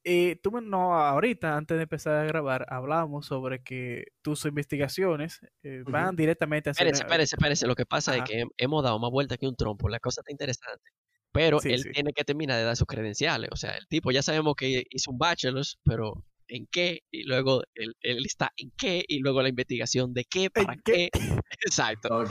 [0.04, 5.40] Eh, tú me- no, ahorita, antes de empezar a grabar, hablábamos sobre que tus investigaciones
[5.64, 6.16] eh, van Ujú.
[6.16, 6.84] directamente hacia...
[6.84, 7.66] Espérese, espérese, espérese.
[7.66, 8.22] Lo que pasa Ajá.
[8.22, 9.88] es que hem- hemos dado más vuelta que un trompo.
[9.88, 10.90] La cosa está interesante.
[11.32, 11.90] Pero Sí, él sí.
[11.90, 13.50] tiene que terminar de dar sus credenciales.
[13.52, 17.00] O sea, el tipo ya sabemos que hizo un bachelor's, pero ¿en qué?
[17.10, 21.08] Y luego él, él está en qué, y luego la investigación de qué, para qué?
[21.12, 21.18] qué.
[21.66, 22.08] Exacto.
[22.12, 22.28] Ahora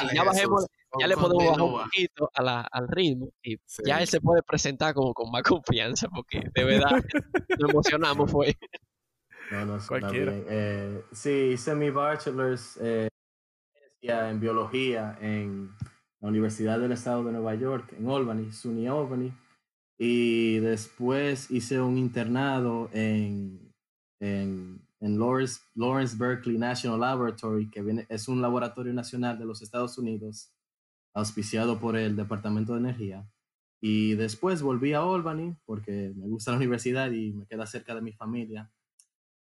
[0.00, 3.56] sí, ya bajemos, Jesús, ya le podemos bajar un poquito a la- al ritmo y
[3.66, 3.82] Sí.
[3.86, 7.02] ya él se puede presentar como con más confianza porque de verdad
[7.58, 8.56] nos emocionamos fue.
[9.50, 10.32] No, no, Cualquiera.
[10.32, 10.44] bien.
[10.48, 13.08] Eh, sí, hice mi bachelor's eh,
[14.02, 15.70] ya en biología en
[16.20, 19.32] la Universidad del Estado de Nueva York, en Albany, SUNY Albany.
[19.98, 23.74] Y después hice un internado en,
[24.20, 29.60] en, en Lawrence, Lawrence Berkeley National Laboratory, que viene, es un laboratorio nacional de los
[29.60, 30.52] Estados Unidos,
[31.14, 33.28] auspiciado por el Departamento de Energía.
[33.80, 38.00] Y después volví a Albany porque me gusta la universidad y me queda cerca de
[38.02, 38.70] mi familia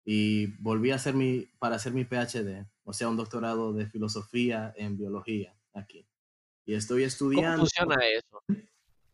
[0.06, 4.74] y volví a hacer mi, para hacer mi PhD, o sea, un doctorado de filosofía
[4.78, 6.08] en biología aquí.
[6.66, 7.58] Y estoy ¿Cómo estudiando.
[7.60, 8.42] funciona eso?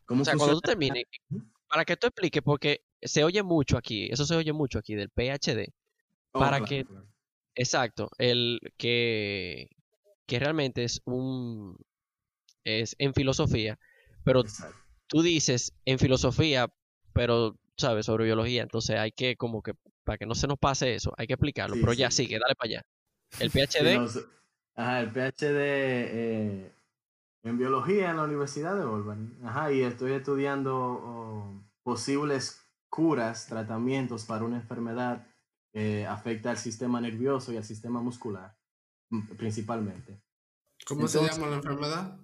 [0.06, 1.04] ¿Cómo O sea, cuando tú termines,
[1.68, 5.10] para que tú expliques, porque se oye mucho aquí, eso se oye mucho aquí del
[5.10, 5.72] PhD.
[6.32, 7.06] Oh, para claro, que- claro.
[7.56, 9.68] Exacto, el que
[10.26, 11.76] que realmente es un,
[12.64, 13.78] es en filosofía,
[14.24, 14.76] pero Exacto.
[15.06, 16.66] tú dices en filosofía,
[17.12, 20.94] pero sabes sobre biología, entonces hay que como que para que no se nos pase
[20.94, 22.24] eso, hay que explicarlo, Sí, pero ya sí.
[22.24, 22.82] sigue, dale para allá.
[23.40, 24.26] El Sí, PhD, no, so-
[24.76, 26.72] ajá, el PhD eh,
[27.44, 29.30] en biología en la Universidad de Albany.
[29.44, 35.26] Ajá, y estoy estudiando oh, posibles curas, tratamientos para una enfermedad
[35.72, 38.56] que afecta al sistema nervioso y al sistema muscular,
[39.10, 40.22] mm, principalmente.
[40.86, 42.18] ¿Cómo se llama la enfermedad?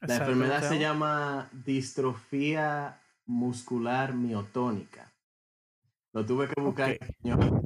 [0.00, 5.11] La enfermedad se llama distrofía muscular miotónica.
[6.12, 6.96] Lo tuve que buscar Ok.
[7.00, 7.62] en español.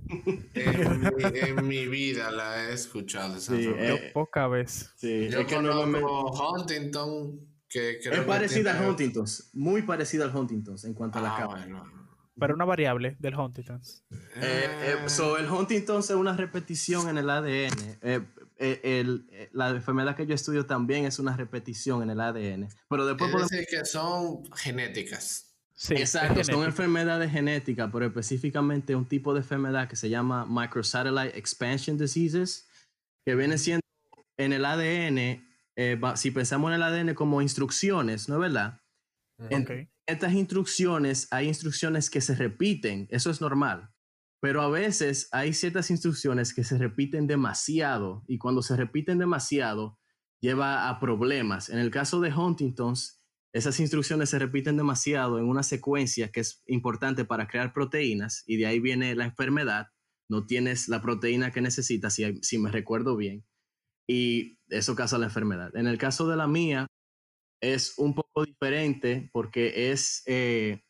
[0.54, 4.92] En mi, en mi vida la he escuchado esa Sí, eh, Poca vez.
[4.96, 9.82] Sí, Yo es que conozco Huntington, que creo Es que parecida tiene- al Huntington's, muy
[9.82, 11.56] parecida al Huntington's en cuanto a la Ah, capa.
[11.56, 11.92] bueno.
[12.38, 14.04] Pero una variable del Huntington's.
[14.11, 17.98] Eh, eh, so, el Huntington's es una repetición en el ADN.
[18.02, 18.20] Eh,
[18.59, 22.68] eh, el- eh, la enfermedad que yo estudio también es una repetición en el ADN.
[22.90, 23.50] Pero después Es podemos...
[23.50, 25.45] decir, que son genéticas.
[25.78, 30.46] Sí, es Exacto, son enfermedades genéticas, pero específicamente un tipo de enfermedad que se llama
[30.48, 32.66] microsatellite expansion diseases,
[33.26, 33.82] que viene siendo
[34.38, 35.44] en el ADN,
[35.76, 38.80] eh, si pensamos en el ADN como instrucciones, ¿no es verdad?
[39.50, 39.70] En- Ok.
[40.08, 43.90] estas instrucciones, hay instrucciones que se repiten, eso es normal,
[44.40, 49.98] pero a veces hay ciertas instrucciones que se repiten demasiado y cuando se repiten demasiado
[50.40, 51.68] lleva a problemas.
[51.68, 53.15] En el caso de Huntington's,
[53.57, 58.57] esas instrucciones se repiten demasiado en una secuencia que es importante para crear proteínas y
[58.57, 59.87] de ahí viene la enfermedad.
[60.29, 63.47] No tienes la proteína que necesitas, si, si me recuerdo bien,
[64.09, 65.75] y eso causa la enfermedad.
[65.77, 66.87] En el caso de la mía,
[67.62, 70.83] es un poco diferente porque es eh,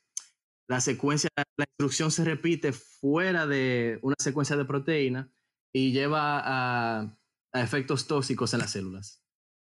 [0.69, 5.31] la secuencia, la instrucción se repite fuera de una secuencia de proteína
[5.73, 7.17] y lleva a,
[7.53, 9.23] a efectos tóxicos en las células.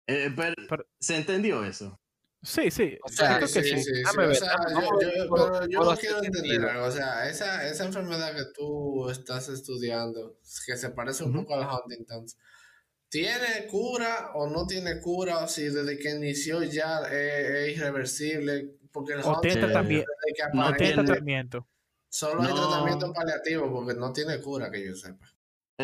[0.08, 2.01] Eh, pero, Pero- ¿Se entendió eso?
[2.42, 2.98] Sí, sí.
[3.04, 3.76] O sea, siento que sí, sí.
[3.78, 3.92] sí, sí.
[3.92, 4.56] Déjame O ver, sea,
[5.30, 6.86] vamos yo, a quiero entender algo.
[6.86, 11.68] O sea, esa, esa enfermedad que tú estás estudiando, que se parece un poco al
[11.68, 12.36] Huntington's,
[13.08, 15.38] ¿tiene cura o no tiene cura?
[15.44, 18.76] O si desde que inició ya es, es irreversible.
[18.90, 20.10] Porque el O tiene Huntington, tratamiento.
[20.26, 21.68] desde que no No tiene tratamiento.
[22.08, 25.26] solo hay tratamiento paliativo porque no tiene cura, que yo sepa.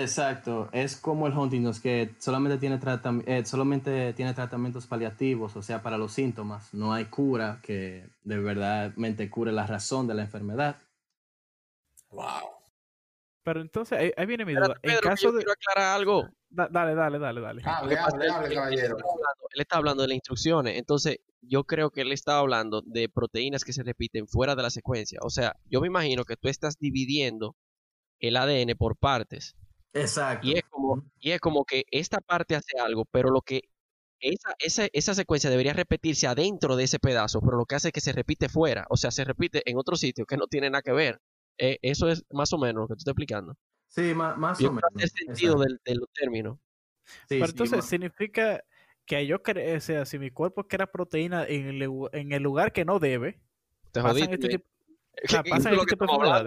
[0.00, 5.62] Exacto, es como el Huntington's que solamente tiene, tratam- eh, solamente tiene tratamientos paliativos, o
[5.62, 6.72] sea, para los síntomas.
[6.74, 10.76] No hay cura que de verdadmente cure la razón de la enfermedad.
[12.10, 12.50] Wow.
[13.44, 14.74] Pero entonces, ahí, ahí viene mi duda.
[14.74, 15.38] En Pedro, que caso yo de.
[15.38, 16.28] quiero aclarar algo.
[16.50, 17.62] Da- dale, dale, dale, dale.
[17.64, 18.96] Hable, hable, hable, caballero.
[18.96, 22.40] Él, está hablando- él está hablando de las instrucciones, entonces yo creo que él estaba
[22.40, 25.18] hablando de proteínas que se repiten fuera de la secuencia.
[25.22, 27.56] O sea, yo me imagino que tú estás dividiendo
[28.20, 29.54] el ADN por partes
[29.94, 30.46] Exacto.
[30.46, 33.62] y es como, y es como que esta parte hace algo, pero lo que
[34.20, 37.92] esa, esa, esa secuencia debería repetirse adentro de ese pedazo, pero lo que hace es
[37.92, 40.82] que se repite fuera, o sea, se repite en otro sitio que no tiene nada
[40.82, 41.20] que ver.
[41.56, 43.56] Eh, eso es más o menos lo que tú estás explicando.
[43.88, 44.90] Sí, más Yo o menos.
[44.98, 46.58] el sentido del, de los términos.
[47.06, 48.62] Sí, Pero sí, entonces ma- significa
[49.06, 52.72] que yo cre o sea, si mi cuerpo crea proteína en el, en el lugar
[52.72, 53.40] que no debe,
[53.92, 54.34] Te pasan jodiste.
[54.34, 54.56] este men.
[54.58, 54.68] tipo,
[55.24, 56.44] o sea, pasan este que tipo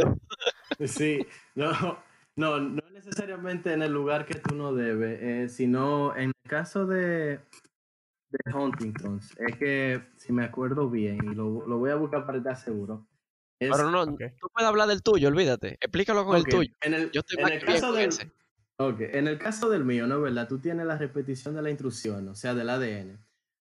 [0.77, 0.87] de.
[0.87, 1.25] Sí,
[1.55, 2.03] no,
[2.35, 6.85] no, no necesariamente en el lugar que tú no debes, eh, sino en el caso
[6.85, 7.39] de,
[8.29, 12.37] de Huntington's, es que si me acuerdo bien, y lo, lo voy a buscar para
[12.37, 13.07] estar seguro.
[13.59, 14.21] es- Pero no, Ok.
[14.39, 15.77] tú puedes hablar del tuyo, olvídate.
[15.79, 16.73] Explícalo con el tuyo.
[16.81, 18.31] En el, Yo estoy en el caso del, ese.
[18.77, 20.47] ok, en el caso del mío, ¿no es verdad?
[20.47, 23.19] Tú tienes la repetición de la intrusión, o sea, del ADN,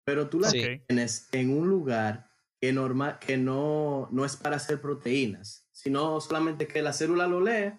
[0.05, 0.83] pero tú la Sí.
[0.87, 2.29] Tienes en un lugar
[2.61, 7.41] que, normal, que no, no es para hacer proteínas, sino solamente que la célula lo
[7.41, 7.73] lee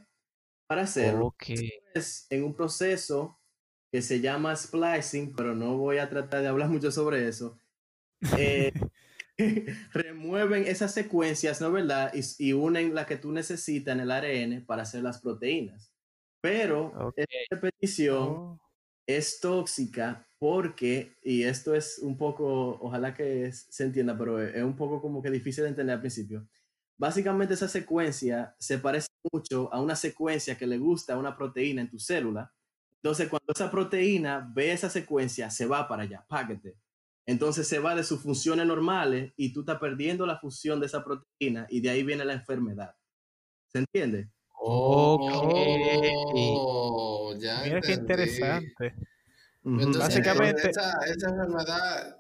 [0.72, 1.28] para hacerlo.
[1.28, 1.44] Ok.
[1.94, 3.38] es en un proceso
[3.92, 7.60] que se llama splicing, pero no voy a tratar de hablar mucho sobre eso.
[8.38, 8.72] Eh,
[9.94, 12.14] remueven esas secuencias, ¿no verdad?
[12.14, 15.92] Y, y unen la que tú necesitas en el ARN para hacer las proteínas.
[16.42, 17.16] Pero Ok.
[17.18, 18.60] esta repetición Oh,
[19.08, 24.64] es tóxica porque, y esto es un poco, ojalá que es- se entienda, pero es
[24.64, 26.48] un poco como que difícil de entender al principio.
[26.98, 31.82] Básicamente esa secuencia se parece mucho a una secuencia que le gusta a una proteína
[31.82, 32.52] en tu célula.
[32.96, 36.76] Entonces, cuando esa proteína ve esa secuencia, se va para allá, páquete.
[37.26, 41.04] Entonces se va de sus funciones normales y tú estás perdiendo la función de esa
[41.04, 42.96] proteína y de ahí viene la enfermedad.
[43.68, 44.30] ¿Se entiende?
[46.44, 48.02] Oh, ya mira qué entendí.
[48.24, 48.96] interesante.
[49.64, 49.76] Ujú.
[49.80, 52.18] Entonces, Básicamente- esa, esa enfermedad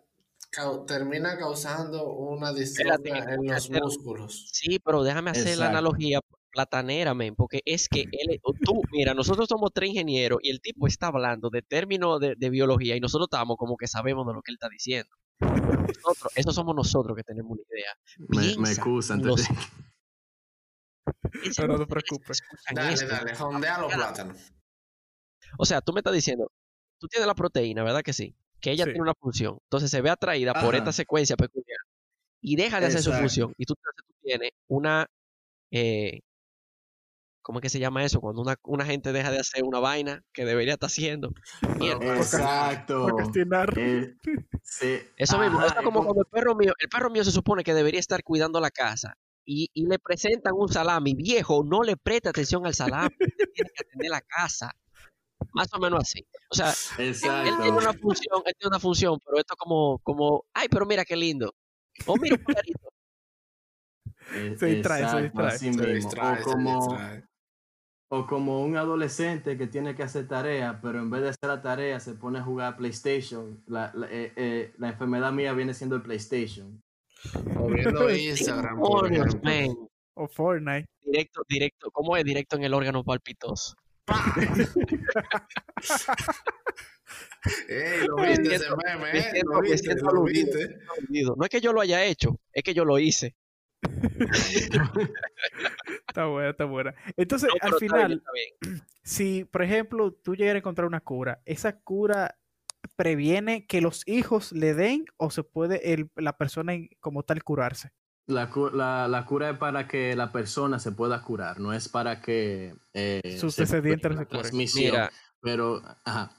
[0.51, 2.61] cau- termina causando una que
[3.33, 4.49] en los hacer- músculos.
[4.53, 6.19] Sí, pero déjame hacer la analogía
[6.51, 10.87] platanera, men, porque es que él, tú, mira, nosotros somos tres ingenieros y el tipo
[10.87, 14.41] está hablando de términos de, de biología y nosotros estamos como que sabemos de lo
[14.41, 15.09] que él está diciendo.
[15.39, 18.55] Nosotros, eso somos nosotros que tenemos una idea.
[18.57, 19.23] Me, me excusan.
[19.25, 19.47] los-
[21.31, 22.41] Piensa No, te preocupes.
[22.73, 23.07] Dale, esto.
[23.07, 24.53] dale, jondea los plátanos.
[25.57, 26.51] O sea, tú me estás diciendo,
[26.99, 28.35] tú tienes la proteína, ¿verdad que sí?
[28.59, 28.91] Que ella Sí.
[28.91, 29.57] tiene una función.
[29.63, 31.79] Entonces se ve atraída por esta secuencia peculiar
[32.41, 33.53] y deja de hacer su función.
[33.57, 33.73] Y tú
[34.21, 35.07] tienes una...
[35.71, 36.19] eh,
[37.41, 38.21] ¿Cómo es que se llama eso?
[38.21, 41.33] Cuando una, una gente deja de hacer una vaina que debería estar haciendo.
[41.77, 42.17] Mierda.
[42.17, 43.07] Exacto.
[43.75, 44.15] Eh,
[44.63, 44.99] sí.
[45.17, 47.63] Eso mismo, Ajá, eso es como cuando el perro mío, el perro mío se supone
[47.63, 51.97] que debería estar cuidando la casa y, y le presentan un salami viejo, no le
[51.97, 54.71] presta atención al salami, tiene que atender la casa.
[55.53, 56.25] Más o menos así.
[56.51, 60.67] O sea, él, tiene una función, él tiene una función, pero esto como, como, ay,
[60.69, 61.53] pero mira qué lindo.
[62.05, 62.89] O mira un pajarito.
[64.33, 65.57] Eh, Se distrae, se distrae.
[65.57, 67.23] Se distrae, o, se como, distrae.
[68.13, 71.61] O como un adolescente que tiene que hacer tarea, pero en vez de hacer la
[71.61, 73.63] tarea se pone a jugar PlayStation.
[73.67, 76.83] La, la, eh, eh, la enfermedad mía viene siendo el PlayStation.
[77.57, 79.89] O viendo Instagram, por ejemplo.
[80.15, 80.89] O Fortnite.
[81.05, 83.75] Directo, directo, ¿cómo es directo en el órgano palpitoso?
[87.69, 90.79] Ey, lo viste ese meme, eh, lo viste, lo viste.
[91.37, 93.37] No es que yo lo haya hecho, es que yo lo hice.
[96.07, 96.93] Está buena, está buena.
[97.17, 98.83] Entonces, No, al pero está bien, final, está bien.
[99.03, 102.37] si, por ejemplo, tú llegas a encontrar una cura, ¿esa cura
[102.95, 107.91] previene que los hijos le den o se puede el- la persona como tal curarse?
[108.27, 111.89] La, cu- la, la cura es para que la persona se pueda curar, no es
[111.89, 114.51] para que eh, Sus descendientes se curen.
[114.75, 116.31] Mira, Pero, ajá.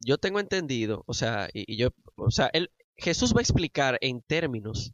[0.00, 3.98] yo tengo entendido, o sea, y, y yo, o sea, él, Jesús va a explicar
[4.00, 4.92] en términos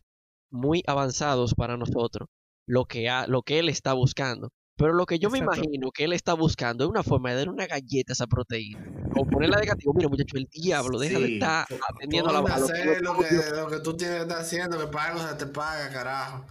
[0.51, 2.29] muy avanzados para nosotros
[2.67, 4.51] lo que, ha- lo que él está buscando.
[4.77, 7.49] Pero lo que yo me imagino que él está buscando es una forma de dar
[7.51, 8.81] una galleta a esa proteína.
[9.15, 12.53] O ponerla de negativo, mira muchacho, el diablo, deja de estar atendiendo a la Ponte
[12.53, 15.13] a a los hacer lo que, lo que tú tienes que estar haciendo, que para
[15.13, 16.47] algo se te paga, carajo.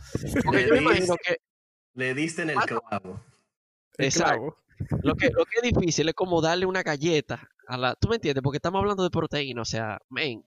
[0.46, 1.38] Porque yo me imagino que,
[1.96, 3.20] Le diste en el clavo.
[3.98, 4.34] El exacto,
[4.78, 5.00] clavo.
[5.02, 8.16] lo que, lo que es difícil es como darle una galleta a la, ¿tú me
[8.16, 8.44] entiendes?
[8.44, 10.46] Porque estamos hablando de proteína, o sea, men,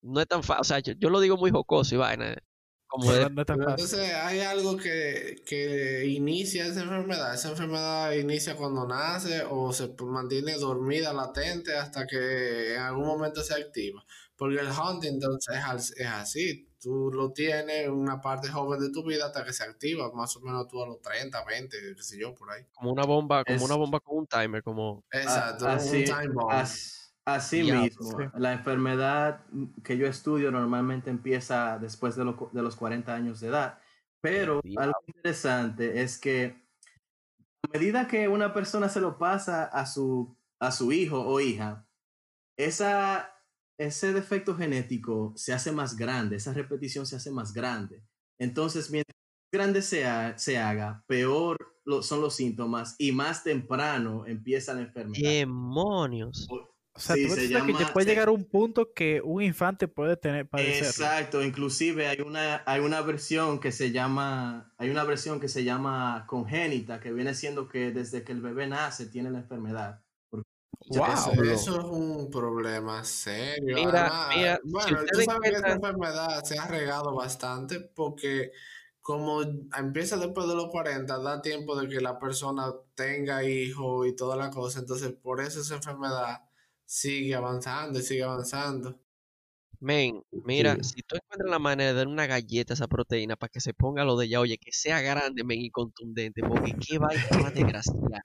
[0.00, 2.36] no es tan fácil, o sea, yo, yo lo digo muy jocoso y vaina,
[2.92, 3.62] como de, fácil.
[3.70, 7.34] entonces hay algo que, que inicia esa enfermedad.
[7.34, 13.42] Esa enfermedad inicia cuando nace o se mantiene dormida, latente, hasta que en algún momento
[13.42, 14.04] se activa.
[14.36, 16.68] Porque el Huntington es, es así.
[16.80, 20.36] Tú lo tienes en una parte joven de tu vida hasta que se activa, más
[20.36, 22.62] o menos tú a los 30, 20, qué sé yo, por ahí.
[22.74, 26.28] como una bomba, como Es- una bomba con un timer, como Exacto, un así, time
[26.34, 26.50] bomb.
[26.50, 28.24] as- así Diablo, mismo, sí.
[28.34, 29.44] la enfermedad
[29.84, 33.78] que yo estudio normalmente empieza después de, lo de los 40 años de edad,
[34.20, 36.62] pero algo interesante es que
[37.64, 41.86] a medida que una persona se lo pasa a su, a su hijo o hija,
[42.58, 43.30] esa,
[43.78, 48.02] ese defecto genético se hace más grande, esa repetición se hace más grande.
[48.38, 53.42] Entonces, mientras más grande se, ha- se haga, peor lo- son los síntomas y más
[53.44, 55.22] temprano empieza la enfermedad.
[55.22, 56.46] demonios.
[56.50, 59.20] O sea, Sí, tú se dices que llama- puede se- llegar a un punto que
[59.22, 60.86] un infante puede tener padecerlo.
[60.88, 65.64] Exacto, inclusive hay una, hay una versión que se llama, hay una versión que se
[65.64, 70.02] llama congénita, que viene siendo que desde que el bebé nace tiene la enfermedad.
[70.88, 71.06] Wow.
[71.06, 73.76] Eso, eso es un problema serio.
[73.76, 77.80] Mira, Además, mira, si bueno, tú ustedes sabes que esta enfermedad se ha regado bastante
[77.80, 78.50] porque
[79.00, 84.14] como empieza después de los 40, da tiempo de que la persona tenga hijos y
[84.14, 84.80] toda la cosa.
[84.80, 86.42] Entonces, por eso esa enfermedad
[86.94, 89.00] sigue avanzando y sigue avanzando.
[89.80, 90.90] Men, mira, Sí.
[90.96, 93.72] si tú encuentras la manera de dar una galleta a esa proteína para que se
[93.74, 97.54] ponga lo de ya, oye, que sea grande, men, y contundente, porque qué vaina más
[97.54, 98.22] desgraciada.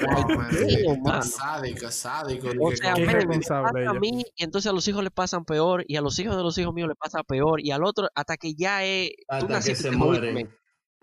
[0.00, 2.48] No, man, sádico, sádico.
[2.60, 4.00] O sea, Qué men, me irresponsable pasa a ella.
[4.00, 6.56] mí, y entonces a los hijos le pasan peor, y a los hijos de los
[6.58, 9.10] hijos míos le pasa peor, y al otro, hasta que ya es.
[9.10, 10.32] tú Hasta que naciste, se muere.
[10.32, 10.50] men.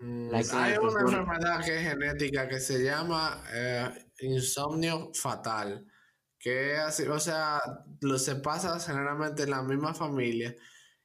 [0.00, 3.88] Mm, Like, hay una enfermedad que es genética que se llama eh,
[4.20, 5.86] insomnio fatal,
[6.46, 7.60] que es así, o sea,
[8.02, 10.54] lo se pasa generalmente en la misma familia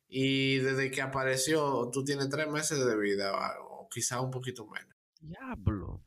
[0.07, 4.67] y desde que apareció tú tienes tres meses de vida o, o quizá un poquito
[4.67, 4.95] menos.
[5.19, 6.03] Diablo.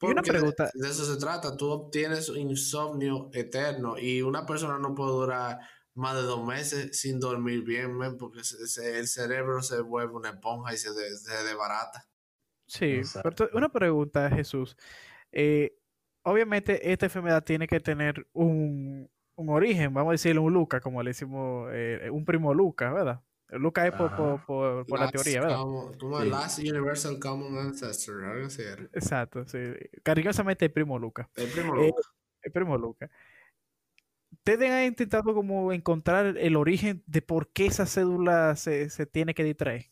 [0.00, 0.70] Una Porque de- pregunta.
[0.74, 5.58] De, eso se trata, tú obtienes insomnio eterno y una persona no puede durar
[5.94, 10.14] más de dos meses sin dormir bien, men, porque se- se- el cerebro se vuelve
[10.14, 12.08] una esponja y se, de- se desbarata.
[12.68, 13.46] Sí, Exacto.
[13.46, 14.76] pero una pregunta, Jesús.
[15.32, 15.77] Eh,
[16.30, 21.02] obviamente, esta enfermedad tiene que tener un, un origen, vamos a decirle un Luca, como
[21.02, 23.20] le decimos, eh, un primo Luca, ¿verdad?
[23.50, 25.56] Luca es por, por, por- por la teoría, ¿verdad?
[25.56, 26.24] common- ¿Cómo es?
[26.24, 26.30] Sí.
[26.30, 28.62] Last Universal Common Ancestor, algo así.
[28.92, 29.58] Exacto, sí.
[30.02, 31.30] Cariñosamente el primo Luca.
[31.34, 32.02] El primo Eh, Luca.
[32.42, 33.10] El primo Luca.
[34.32, 39.32] ¿Ustedes han intentado como encontrar el origen de por qué esa cédula se, se tiene
[39.34, 39.86] que distraer?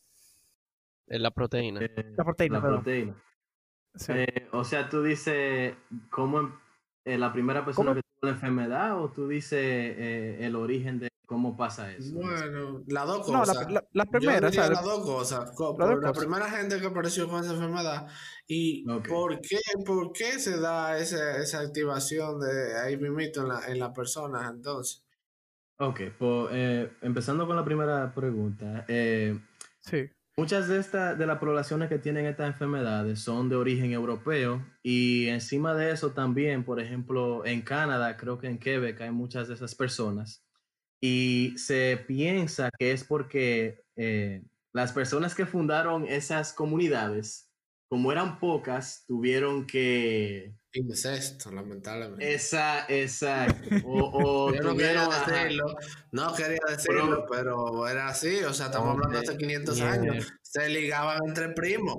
[1.07, 1.80] Es la proteína.
[1.82, 2.82] Eh, La proteína, la perdón.
[2.82, 3.14] proteína.
[3.97, 4.13] Sí.
[4.15, 5.75] Eh, o sea, tú dices
[6.11, 6.53] cómo em-
[7.05, 7.95] eh, la primera persona ¿Cómo?
[7.97, 12.15] que tuvo la enfermedad o tú dices eh, el origen de cómo pasa eso.
[12.15, 13.57] Bueno, las dos no, cosas.
[13.67, 14.71] la, la- la Yo primera, ¿sabes?
[14.71, 15.53] las dos cosas.
[16.03, 18.07] La primera gente que apareció con esa enfermedad.
[18.47, 23.67] ¿Y por, qué, por qué se da esa, esa activación de ahí mismito en la,
[23.67, 25.03] en la persona entonces?
[25.79, 28.85] Ok, pues eh, empezando con la primera pregunta.
[28.89, 29.39] eh,
[29.81, 30.09] Sí.
[30.39, 35.28] Muchas de estas de las poblaciones que tienen estas enfermedades son de origen europeo y
[35.28, 39.55] encima de eso también, por ejemplo, en Canadá, creo que en Quebec hay muchas de
[39.55, 40.45] esas personas.
[41.01, 44.43] Y se piensa que es porque eh,
[44.74, 47.51] las personas que fundaron esas comunidades,
[47.89, 52.35] como eran pocas, tuvieron que Incesto, lamentablemente.
[52.35, 53.47] esa esa
[53.85, 54.01] o,
[54.51, 55.64] o Yo no quería decirlo,
[56.12, 59.93] no quería decirlo, pero era así, o sea, estamos hablando de hace 500 Yeah.
[59.93, 61.99] años, se ligaban entre primos.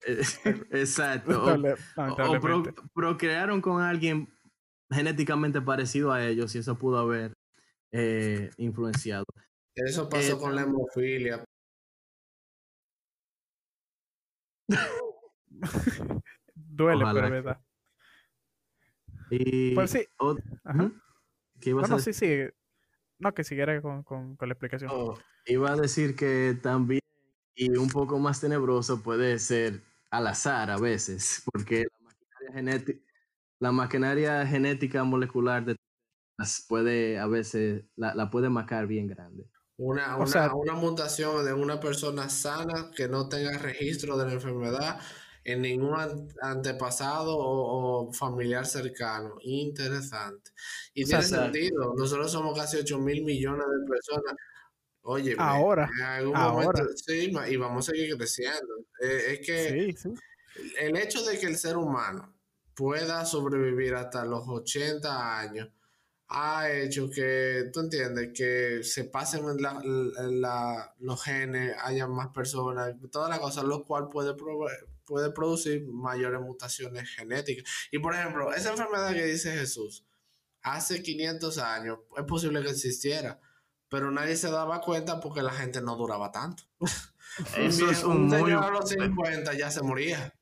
[0.70, 1.44] exacto.
[1.96, 2.62] o- pro-
[2.94, 4.28] procrearon con alguien
[4.90, 7.34] genéticamente parecido a ellos y eso pudo haber
[7.92, 9.24] eh, influenciado.
[9.74, 11.44] Eso pasó Eh, con la hemofilia.
[16.54, 17.60] Duele, Ojalá pero es que- verdad.
[19.30, 20.06] Y Pues sí.
[20.64, 20.84] Ajá.
[20.84, 20.92] Ujú.
[21.60, 22.14] ¿Qué No, a no, decir?
[22.14, 22.54] sí, sí.
[23.18, 24.90] No, que siguiera con, con, con la explicación.
[24.92, 27.00] Oh, iba a decir que también,
[27.56, 33.00] y un poco más tenebroso, puede ser al azar a veces, porque la maquinaria, genética,
[33.60, 35.76] la maquinaria genética molecular de
[36.38, 39.50] las puede a veces, la, la puede marcar bien grande.
[39.76, 44.26] Una, O una, sea- una mutación de una persona sana que no tenga registro de
[44.26, 45.00] la enfermedad
[45.52, 49.36] en ningún an- antepasado o, o familiar cercano.
[49.42, 50.50] Interesante.
[50.94, 51.94] Y O tiene sentido.
[51.96, 54.34] Nosotros somos casi 8 mil millones de personas.
[55.02, 56.52] Oye, Ahora, en algún ahora.
[56.82, 58.74] momento, sí, y vamos a seguir creciendo.
[59.00, 60.14] Eh, es que Sí, sí.
[60.80, 62.34] el hecho de que el ser humano
[62.74, 65.68] pueda sobrevivir hasta los 80 años
[66.30, 72.28] ha hecho que, tú entiendes, que se pasen la- la- la- los genes, haya más
[72.28, 74.68] personas, toda la cosa, lo cual puede, prove-
[75.08, 77.64] puede producir mayores mutaciones genéticas.
[77.90, 80.06] Y por ejemplo, esa enfermedad que dice Jesús,
[80.62, 83.40] hace 500 años es posible que existiera,
[83.88, 86.64] pero nadie se daba cuenta porque la gente no duraba tanto.
[87.56, 90.34] Eso es un muy, señor a los 50 ya se moría.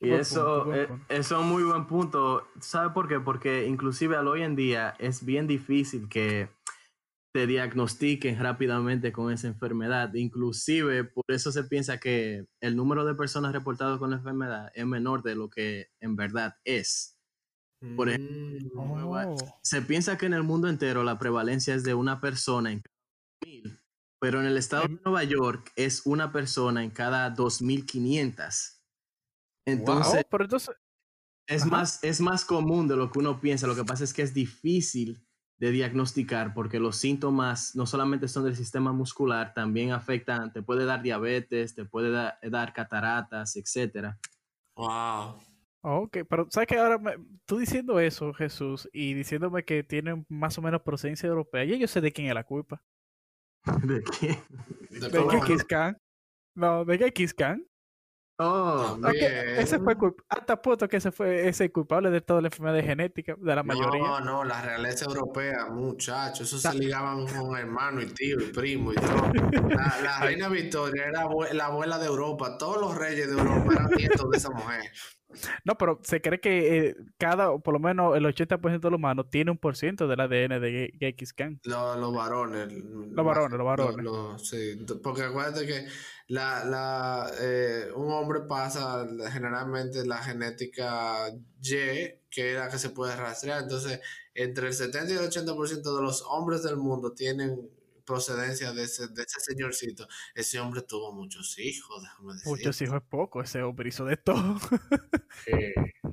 [0.00, 1.04] Y Buen eso, punto, eh, punto.
[1.08, 2.48] eso es un muy buen punto.
[2.60, 3.20] ¿Sabe por qué?
[3.20, 6.48] Porque inclusive al hoy en día es bien difícil que
[7.32, 10.12] te diagnostiquen rápidamente con esa enfermedad.
[10.14, 14.86] Inclusive por eso se piensa que el número de personas reportadas con la enfermedad es
[14.86, 17.18] menor de lo que en verdad es.
[17.96, 19.36] Por Mm, Oh.
[19.62, 22.94] Se piensa que en el mundo entero la prevalencia es de una persona en cada
[23.44, 23.78] mil,
[24.20, 28.82] pero en el estado de Nueva York es una persona en cada 2500.
[29.66, 30.76] Entonces, Oh, pero entonces,
[31.48, 31.70] es Ajá.
[31.70, 33.66] más, es más común de lo que uno piensa.
[33.66, 35.26] Lo que pasa es que es difícil
[35.58, 40.84] de diagnosticar porque los síntomas no solamente son del sistema muscular, también afectan, te puede
[40.84, 44.18] dar diabetes, te puede da- dar cataratas, etcétera.
[44.74, 45.38] Wow.
[45.82, 50.58] ok, pero ¿sabes que ahora me- tú diciendo eso, Jesús, y diciéndome que tienen más
[50.58, 52.82] o menos procedencia europea, ya yo sé de quién es la culpa.
[53.84, 54.38] ¿De qué?
[54.90, 55.96] De ¿De Khan?
[56.54, 57.64] No, de Genghis Khan.
[58.44, 59.58] Oh, Bien.
[59.58, 59.96] ese fue
[60.28, 64.02] hasta puesto que ese fue ese culpable de toda la enfermedad genética, de la mayoría.
[64.02, 68.92] No, no, la realeza europea, muchachos, eso se ligaban con hermano y tío y primo
[68.92, 69.32] y todo.
[69.68, 73.90] La, la reina Victoria era la abuela de Europa, todos los reyes de Europa eran
[73.90, 74.90] nietos de esa mujer.
[75.64, 79.26] No, pero se cree que eh, cada, por lo menos el 80% de los humanos
[79.30, 81.60] tiene un por ciento del ADN de Khan.
[81.64, 82.72] Los, los varones.
[82.72, 84.04] Los varones, los varones.
[84.04, 85.86] los- sí, porque acuérdate que
[86.28, 91.28] la, la, eh, un hombre pasa generalmente la genética
[91.60, 93.62] Y, que es la que se puede rastrear.
[93.62, 94.00] Entonces,
[94.34, 97.68] entre el 70 y el 80% de los hombres del mundo tienen
[98.04, 100.06] procedencia de ese, de ese señorcito.
[100.34, 102.48] Ese hombre tuvo muchos hijos, déjame decir.
[102.48, 104.58] Muchos hijos es poco, ese hombre hizo de todo.
[105.46, 105.52] Sí,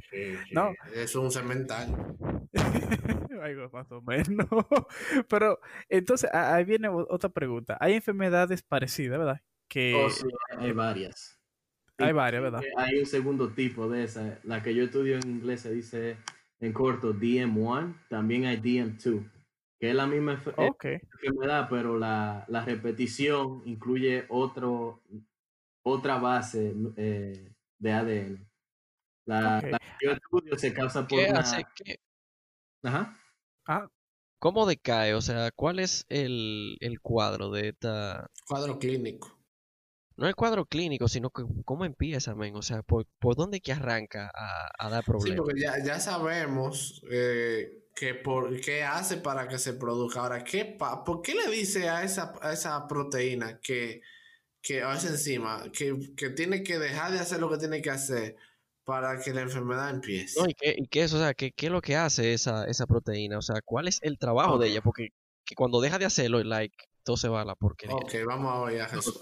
[0.10, 0.54] sí, sí.
[0.54, 0.72] No.
[0.96, 2.18] Es un cementerio.
[3.42, 4.48] Algo más o menos.
[5.30, 5.60] Pero
[5.90, 7.78] entonces ahí viene otra pregunta.
[7.80, 9.42] Hay enfermedades parecidas, ¿verdad?
[9.68, 10.26] Que oh, sí,
[10.58, 11.38] hay varias.
[11.98, 12.62] hay varias, ¿verdad?
[12.78, 14.40] Hay un segundo tipo de esa.
[14.44, 16.18] La que yo estudio en inglés se dice
[16.60, 19.30] en corto DM1, también hay DM2.
[19.80, 20.72] Que es la misma eh,
[21.14, 25.02] enfermedad, pero la, la repetición incluye otro,
[25.84, 28.48] otra base eh, de ADN.
[29.26, 29.72] La, Ok.
[30.02, 31.40] la estudio se causa por ¿Qué una...
[31.40, 31.64] hace?
[31.76, 32.00] qué-
[32.84, 33.18] Ajá.
[33.66, 33.88] Ah,
[34.40, 35.14] ¿Cómo decae?
[35.14, 38.28] O sea, ¿cuál es el, el cuadro de esta...
[38.48, 39.38] Cuadro clínico.
[40.18, 42.56] No el cuadro clínico, sino que cómo empieza, men?
[42.56, 45.38] O sea, ¿por, por dónde que arranca a, a dar Sí, problemas?
[45.38, 50.22] porque ya, ya sabemos eh, que por, qué hace para que se produzca.
[50.22, 54.02] Ahora, ¿qué pa- ¿por qué le dice a esa, a esa proteína que,
[54.62, 57.90] que a esa enzima que, que tiene que dejar de hacer lo que tiene que
[57.90, 58.36] hacer
[58.86, 60.40] para que la enfermedad empiece?
[60.40, 61.14] No, ¿y qué, y qué es?
[61.14, 63.38] O sea, ¿qué, qué es lo que hace esa, esa proteína?
[63.38, 64.72] O sea, ¿cuál es el trabajo de Ok.
[64.72, 64.82] ella?
[64.82, 65.10] Porque
[65.46, 67.96] que cuando deja de hacerlo, like, todo se va a la porquería.
[67.96, 69.20] Ok, vamos a ver a Jesús.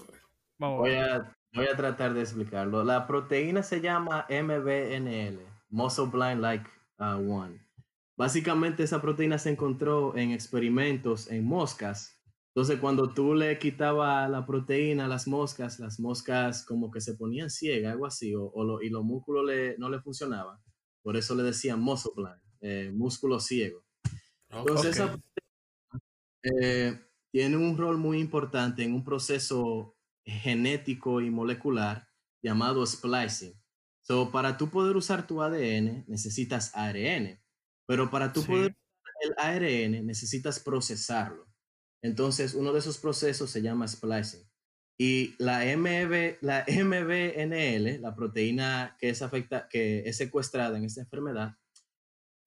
[0.60, 2.84] vamos Voy a, voy a tratar de explicarlo.
[2.84, 5.40] La proteína se llama MBNL,
[5.70, 7.67] Muscle Blind Like 1.
[8.18, 12.20] Básicamente esa proteína se encontró en experimentos en moscas.
[12.56, 17.14] Entonces cuando tú le quitabas la proteína a las moscas, las moscas como que se
[17.14, 20.58] ponían ciegas, algo así, o, o lo- y los músculos le- no le funcionaban.
[21.04, 23.86] Por eso le decían muscle blind, eh, músculo ciego.
[24.50, 25.16] Entonces, esa
[26.44, 27.00] eh,
[27.32, 32.08] tiene un rol muy importante en un proceso genético y molecular
[32.42, 33.54] llamado splicing.
[34.02, 37.40] So, para tú poder usar tu ADN, necesitas ARN,
[37.88, 38.48] pero para tú Sí.
[38.48, 41.48] poder usar el ARN, necesitas procesarlo.
[42.04, 44.48] Entonces, uno de esos procesos se llama splicing.
[45.00, 51.02] Y la, MB, la MBNL, la proteína que es, afecta, que es secuestrada en esta
[51.02, 51.56] enfermedad,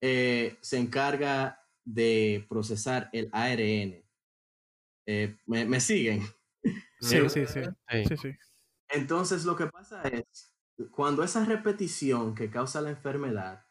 [0.01, 4.03] eh, se encarga de procesar el ARN.
[5.07, 6.21] Eh, ¿me, me siguen?
[7.01, 7.59] Sí, Eh, sí, sí.
[7.89, 8.05] Sí.
[8.09, 8.31] Sí, sí.
[8.89, 10.53] Entonces lo que pasa es,
[10.91, 13.65] cuando esa repetición que causa la enfermedad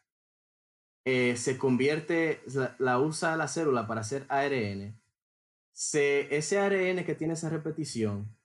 [1.05, 4.99] eh, se convierte, la, la usa la célula para hacer ARN,
[5.73, 8.35] se, ese ARN que tiene esa repetición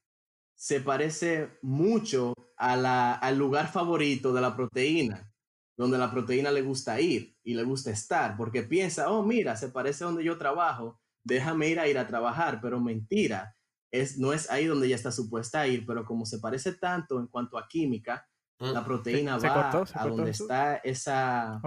[0.56, 5.30] se parece mucho a la, al lugar favorito de la proteína,
[5.76, 9.68] donde la proteína le gusta ir y le gusta estar, porque piensa, oh, mira, se
[9.68, 13.54] parece a donde yo trabajo, déjame ir a ir a trabajar, pero mentira,
[13.90, 17.20] es, no es ahí donde ella está supuesta a ir, pero como se parece tanto
[17.20, 18.26] en cuanto a química,
[18.58, 20.44] la proteína se va cortó, se a cortó donde eso.
[20.44, 21.60] está esa.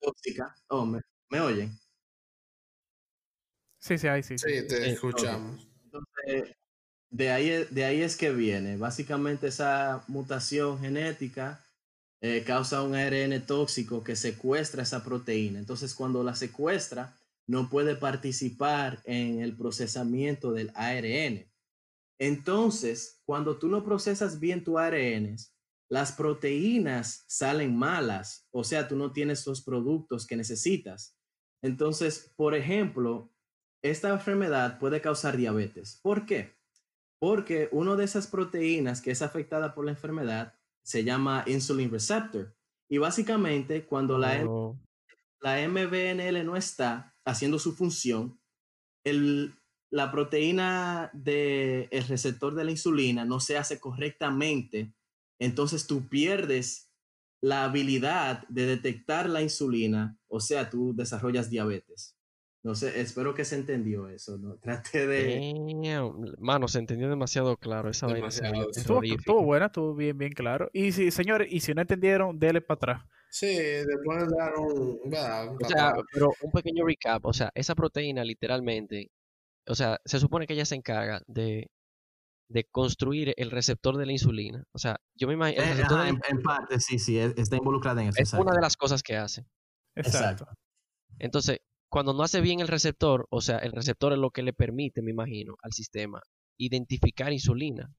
[0.00, 0.54] Tóxica.
[0.68, 1.00] Oh, ¿me,
[1.30, 1.70] me oyen?
[3.78, 4.38] Sí, sí, ahí sí.
[4.38, 4.48] sí.
[4.48, 5.68] Sí, te Sí, escuchamos.
[5.84, 6.56] Entonces,
[7.10, 8.76] de ahí, es- de ahí es que viene.
[8.76, 11.62] Básicamente esa mutación genética
[12.22, 15.58] eh, causa un ARN tóxico que secuestra esa proteína.
[15.60, 21.46] Entonces, cuando la secuestra, no puede participar en el procesamiento del ARN.
[22.18, 25.36] Entonces, cuando tú no procesas bien tu ARN,
[25.88, 31.16] las proteínas salen malas, o sea, tú no tienes los productos que necesitas.
[31.62, 33.32] Entonces, por ejemplo,
[33.82, 36.00] esta enfermedad puede causar diabetes.
[36.02, 36.56] ¿Por qué?
[37.18, 42.54] Porque una de esas proteínas que es afectada por la enfermedad se llama insulin receptor.
[42.88, 44.78] Y básicamente, cuando la, Oh,
[45.40, 48.40] la MBNL no está haciendo su función,
[49.04, 49.54] el,
[49.90, 54.94] la proteína del el receptor de la insulina no se hace correctamente,
[55.38, 56.90] entonces tú pierdes
[57.40, 62.16] la habilidad de detectar la insulina, o sea, tú desarrollas diabetes.
[62.66, 64.56] No sé, espero que se entendió eso, ¿no?
[64.60, 65.54] Trate de...
[65.84, 66.34] damn.
[66.40, 67.88] Mano, se entendió demasiado claro.
[67.90, 68.80] Esa vaina Demasiado, sí.
[68.80, 70.68] Estuvo, buena, estuvo bien, bien claro.
[70.72, 73.02] Y si, señores, y si no entendieron, dele para atrás.
[73.30, 74.98] Sí, después dar un.
[75.04, 75.54] ¿verdad?
[75.54, 79.12] O sea, pero un pequeño recap, o sea, esa proteína literalmente,
[79.68, 81.70] o sea, se supone que ella se encarga de,
[82.48, 84.62] de construir el receptor de la insulina.
[84.72, 88.02] O sea, yo me imagino, Eh, ajá, en, en parte, sí, sí, es- está involucrada
[88.02, 88.22] en eso.
[88.22, 88.54] es una exacto.
[88.56, 89.46] de las cosas que hace.
[89.96, 90.44] Exacto.
[90.44, 90.46] Exacto.
[91.18, 91.58] Entonces,
[91.90, 95.02] cuando no hace bien el receptor, o sea, el receptor es lo que le permite,
[95.02, 96.20] me imagino, al sistema
[96.58, 97.90] identificar insulina.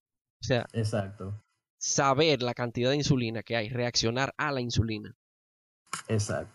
[0.41, 1.43] O sea, Exacto,
[1.80, 5.14] saber la cantidad de insulina que hay, reaccionar a la insulina.
[6.08, 6.54] exacto.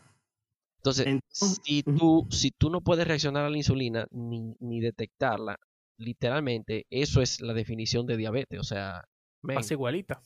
[0.79, 5.57] Entonces, Entonces- si tú, si tú no puedes reaccionar a la insulina ni, ni detectarla,
[5.99, 8.59] literalmente eso es la definición de diabetes.
[8.61, 9.05] O sea,
[9.43, 10.21] Pasa igualita.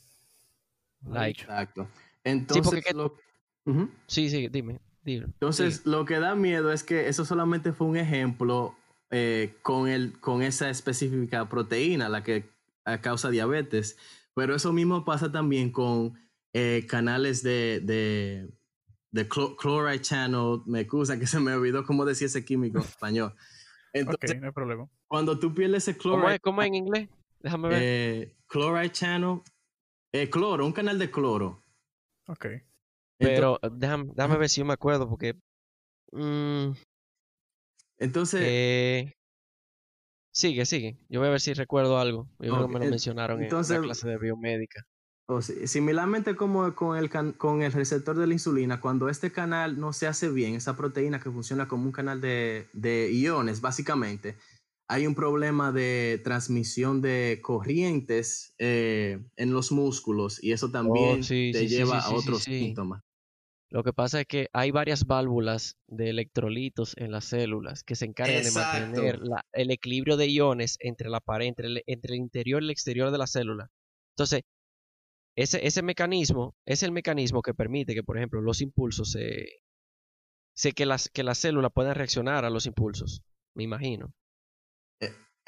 [1.08, 1.88] like, Exacto.
[2.24, 3.14] Entonces, porque que- lo-
[4.06, 5.26] sí, sí, dime, dime.
[5.26, 5.82] Entonces, Sí.
[5.90, 8.74] lo que da miedo es que eso solamente fue un ejemplo
[9.10, 12.44] eh, con, el, con esa específica proteína, la que
[13.02, 13.96] causa diabetes,
[14.34, 16.18] pero eso mismo pasa también con
[16.52, 17.80] eh, canales de,
[19.12, 23.34] de, chloride channel, me excusa que se me olvidó cómo decía ese químico en español.
[23.98, 24.88] Entonces, ok, no hay problema.
[25.08, 27.08] cuando tú pierdes ese ¿Cómo chloride, es, cómo es en inglés?
[27.40, 27.82] Déjame ver.
[27.82, 29.40] eh, chloride channel,
[30.12, 31.62] eh, cloro, un canal de cloro.
[32.28, 32.46] Ok.
[33.18, 35.34] Pero déjame, déjame ver si yo me acuerdo porque...
[36.12, 36.72] mm,
[37.98, 39.12] Entonces, Eh,
[40.32, 40.98] sigue, sigue.
[41.08, 42.28] Yo voy a ver si recuerdo algo.
[42.40, 44.82] Yo creo Ok, que me lo en- mencionaron entonces- en la clase de biomédica.
[45.28, 49.78] O si- similarmente como con el, con el receptor de la insulina, cuando este canal
[49.80, 54.36] no se hace bien, esa proteína que funciona como un canal de, de iones, básicamente,
[54.88, 61.18] hay un problema de transmisión de corrientes eh, en los músculos y eso también Oh,
[61.20, 62.52] sí, te sí, lleva sí, a sí, sí, otros sí.
[62.56, 63.02] síntomas.
[63.70, 68.04] Lo que pasa es que hay varias válvulas de electrolitos en las células que se
[68.06, 68.44] encargan Exacto.
[68.44, 72.62] de mantener la- el equilibrio de iones entre la pared, entre el, entre el interior
[72.62, 73.68] y el exterior de la célula.
[74.16, 74.42] Entonces,
[75.36, 79.46] ese, ese mecanismo es el mecanismo que permite que, por ejemplo, los impulsos se,
[80.54, 83.22] se que las que las células puedan reaccionar a los impulsos.
[83.54, 84.12] Me imagino.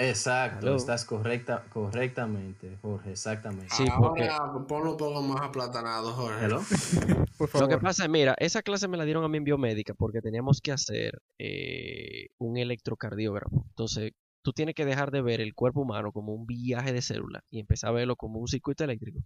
[0.00, 0.76] Exacto, Hello.
[0.76, 3.74] estás correcta, correctamente, Jorge, exactamente.
[3.74, 6.46] Sí, porque- Ahora ponlo un poco más aplatanado, Jorge.
[7.38, 9.94] Por Lo que pasa es, mira, esa clase me la dieron a mí en biomédica
[9.94, 13.64] porque teníamos que hacer eh, un electrocardiógrafo.
[13.70, 14.12] Entonces,
[14.42, 17.58] tú tienes que dejar de ver el cuerpo humano como un viaje de célula y
[17.58, 19.18] empezar a verlo como un circuito eléctrico.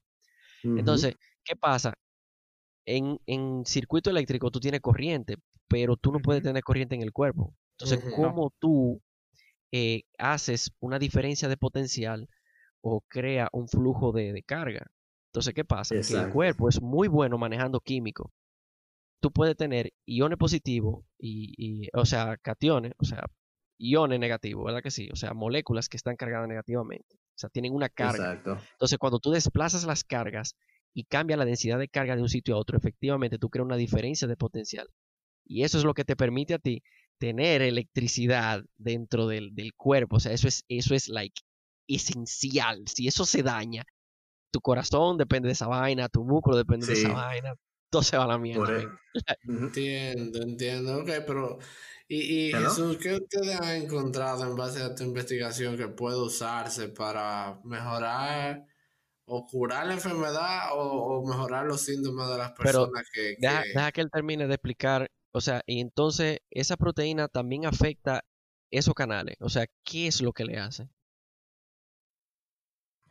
[0.62, 1.94] Entonces, ¿qué pasa?
[2.86, 5.36] En, en circuito eléctrico tú tienes corriente,
[5.68, 7.54] pero tú no puedes tener corriente en el cuerpo.
[7.78, 8.04] Entonces.
[8.04, 8.16] No.
[8.16, 9.00] ¿cómo tú
[9.72, 12.28] eh, haces una diferencia de potencial
[12.80, 14.86] o crea un flujo de, de carga?
[15.32, 15.94] Entonces, ¿qué pasa?
[15.94, 18.30] Que el cuerpo es muy bueno manejando químicos.
[19.20, 23.24] Tú puedes tener iones positivos y, y, o sea, cationes, o sea,
[23.78, 25.08] iones negativos, ¿verdad que sí?
[25.12, 27.16] O sea, moléculas que están cargadas negativamente.
[27.16, 28.32] O sea, tienen una carga.
[28.32, 28.58] Exacto.
[28.72, 30.56] Entonces, cuando tú desplazas las cargas
[30.94, 33.76] y cambia la densidad de carga de un sitio a otro, efectivamente tú creas una
[33.76, 34.88] diferencia de potencial.
[35.44, 36.82] Y eso es lo que te permite a ti
[37.18, 40.16] tener electricidad dentro del, del cuerpo.
[40.16, 41.40] O sea, eso es, eso es like
[41.88, 42.84] esencial.
[42.86, 43.84] Si eso se daña,
[44.52, 47.54] tu corazón depende de esa vaina, tu músculo depende de esa vaina,
[47.90, 48.80] todo se va a la mierda.
[48.80, 48.88] E-.
[49.48, 50.98] Entiendo, entiendo.
[50.98, 51.58] Ok, pero.
[52.14, 52.52] Y.
[52.52, 58.66] Jesús, ¿qué ustedes han encontrado en base a tu investigación que puede usarse para mejorar
[59.24, 63.62] o curar la enfermedad o, o mejorar los síntomas de las Pero personas que, Deja,
[63.62, 65.10] que- deja que él termine de explicar.
[65.32, 68.22] O sea, y entonces esa proteína también afecta
[68.70, 69.36] esos canales.
[69.40, 70.90] O sea, ¿qué es lo que le hace?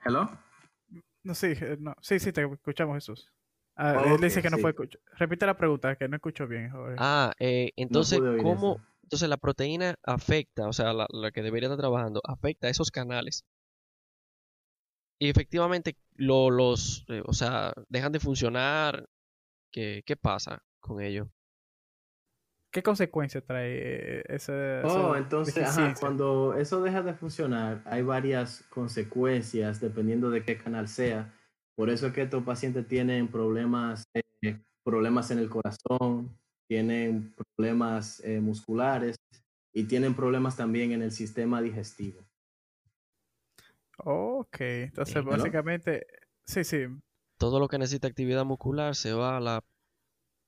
[0.05, 0.29] Hello.
[1.23, 1.95] No, sí, eh, no.
[2.01, 3.31] sí, sí, te escuchamos, Jesús.
[3.75, 4.61] Ah, Ok, él dice que no sí.
[4.61, 5.01] fue escuchar.
[5.17, 6.95] Repite la pregunta, que no escucho bien, Jorge.
[6.99, 8.75] Ah, eh, entonces, ¿cómo?
[8.75, 8.90] eso.
[9.11, 12.91] Entonces la proteína afecta, o sea, la, la que debería estar trabajando, afecta a esos
[12.91, 13.43] canales.
[15.19, 19.05] Y efectivamente lo, los, eh, o sea, dejan de funcionar.
[19.69, 21.29] ¿Qué, qué pasa con ello?
[22.71, 24.53] ¿Qué consecuencias trae eh, esa,
[24.85, 30.57] Oh, esa entonces, ajá, cuando eso deja de funcionar, hay varias consecuencias dependiendo de qué
[30.57, 31.37] canal sea.
[31.75, 36.39] Por eso es que estos pacientes tienen problemas, eh, problemas en el corazón,
[36.71, 39.17] tienen problemas eh, musculares
[39.73, 42.21] y tienen problemas también en el sistema digestivo.
[43.97, 46.05] Ok, entonces básicamente,
[46.45, 46.85] sí, sí.
[47.37, 49.57] Todo lo que necesita actividad muscular se va a la...
[49.57, 49.63] O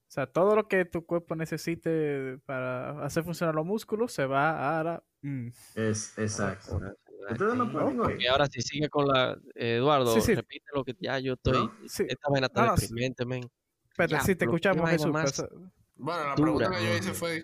[0.08, 4.84] sea, todo lo que tu cuerpo necesite para hacer funcionar los músculos se va a
[4.86, 5.04] la...
[5.24, 5.48] mm.
[5.76, 6.76] Es exacto.
[6.76, 6.96] Ahora-
[7.32, 8.30] Ustedes no pueden oír.
[8.30, 9.38] Ahora si sigue con la...
[9.56, 10.36] eh, Eduardo, Sí, sí.
[10.36, 11.54] repite lo que ya yo estoy...
[11.58, 11.74] ¿No?
[11.86, 12.86] Sí, Esta vaina está No, no, sí.
[12.88, 13.44] deprimente, men.
[13.90, 15.12] espérate, Ya, sí, te pero escuchamos, Jesús.
[15.12, 15.46] más
[16.04, 17.44] Bueno, la pregunta que yo hice fue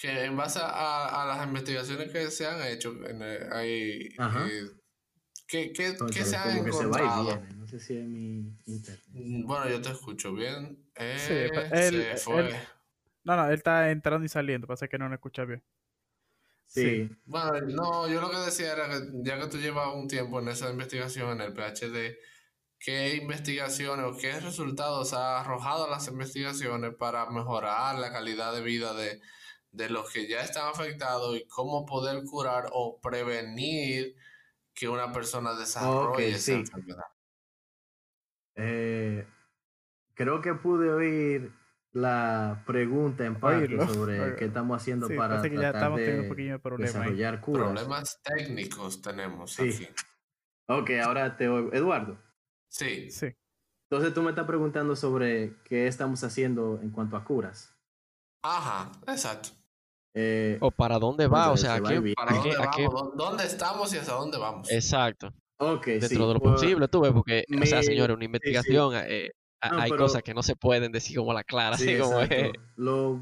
[0.00, 4.46] que en base a, a las investigaciones que se han hecho, en el- hay, Ajá.
[4.48, 4.62] eh,
[5.46, 7.24] ¿qué, qué, qué Cónchale, se ha como que se va y encontrado?
[7.40, 7.54] viene.
[7.56, 9.04] No sé si es mi internet.
[9.08, 10.90] Mm, Bueno, yo te escucho bien.
[10.96, 11.34] Eh, Sí,
[11.78, 12.40] se él- fue.
[12.46, 12.52] él-
[13.24, 15.62] No, no, él está entrando y saliendo, pasa que no lo escucha bien.
[16.64, 20.38] Sí, Bueno, no, yo lo que decía era que ya que tú llevas un tiempo
[20.40, 22.18] en esa investigación, en el PhD,
[22.78, 28.94] ¿qué investigaciones o qué resultados ha arrojado las investigaciones para mejorar la calidad de vida
[28.94, 29.20] de,
[29.72, 34.14] de los que ya están afectados y cómo poder curar o prevenir
[34.74, 36.52] que una persona desarrolle esa sí.
[36.52, 37.04] enfermedad?
[38.54, 39.26] Eh,
[40.14, 41.52] creo que pude oír
[41.92, 43.88] la pregunta en parte Oírlo.
[43.88, 44.36] sobre Oírlo.
[44.36, 46.86] qué estamos haciendo Sí, para parece que ya tratar estamos teniendo un de pequeño problema
[46.92, 47.66] desarrollar curas.
[47.66, 49.68] Problemas técnicos tenemos Sí.
[49.68, 49.88] aquí.
[50.66, 51.72] Ok, ahora te oigo.
[51.72, 52.18] Eduardo,
[52.68, 53.10] Sí.
[53.10, 53.26] Sí.
[53.90, 57.74] entonces tú me estás preguntando sobre qué estamos haciendo en cuanto a curas.
[58.42, 59.50] Ajá, exacto.
[60.14, 62.14] Eh, O para dónde va, o sea, se ¿a va y qué, viene.
[62.16, 64.70] ¿Para dónde ¿Dónde estamos y hacia dónde vamos?
[64.70, 65.32] Exacto.
[65.58, 68.26] ok, Dentro sí, de lo pues, posible, tú ves, porque, o sea, señores, una sí.
[68.26, 69.30] investigación, eh,
[69.70, 72.20] No, hay pero- cosas que no se pueden decir como la clara, Sí, así como
[72.20, 72.52] es.
[72.76, 73.20] Lo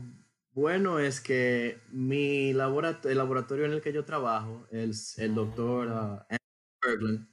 [0.52, 5.88] bueno es que mi laboratorio, el laboratorio en el que yo trabajo, el, el doctor
[5.90, 6.38] ah, Andrew
[6.82, 7.28] Berglund,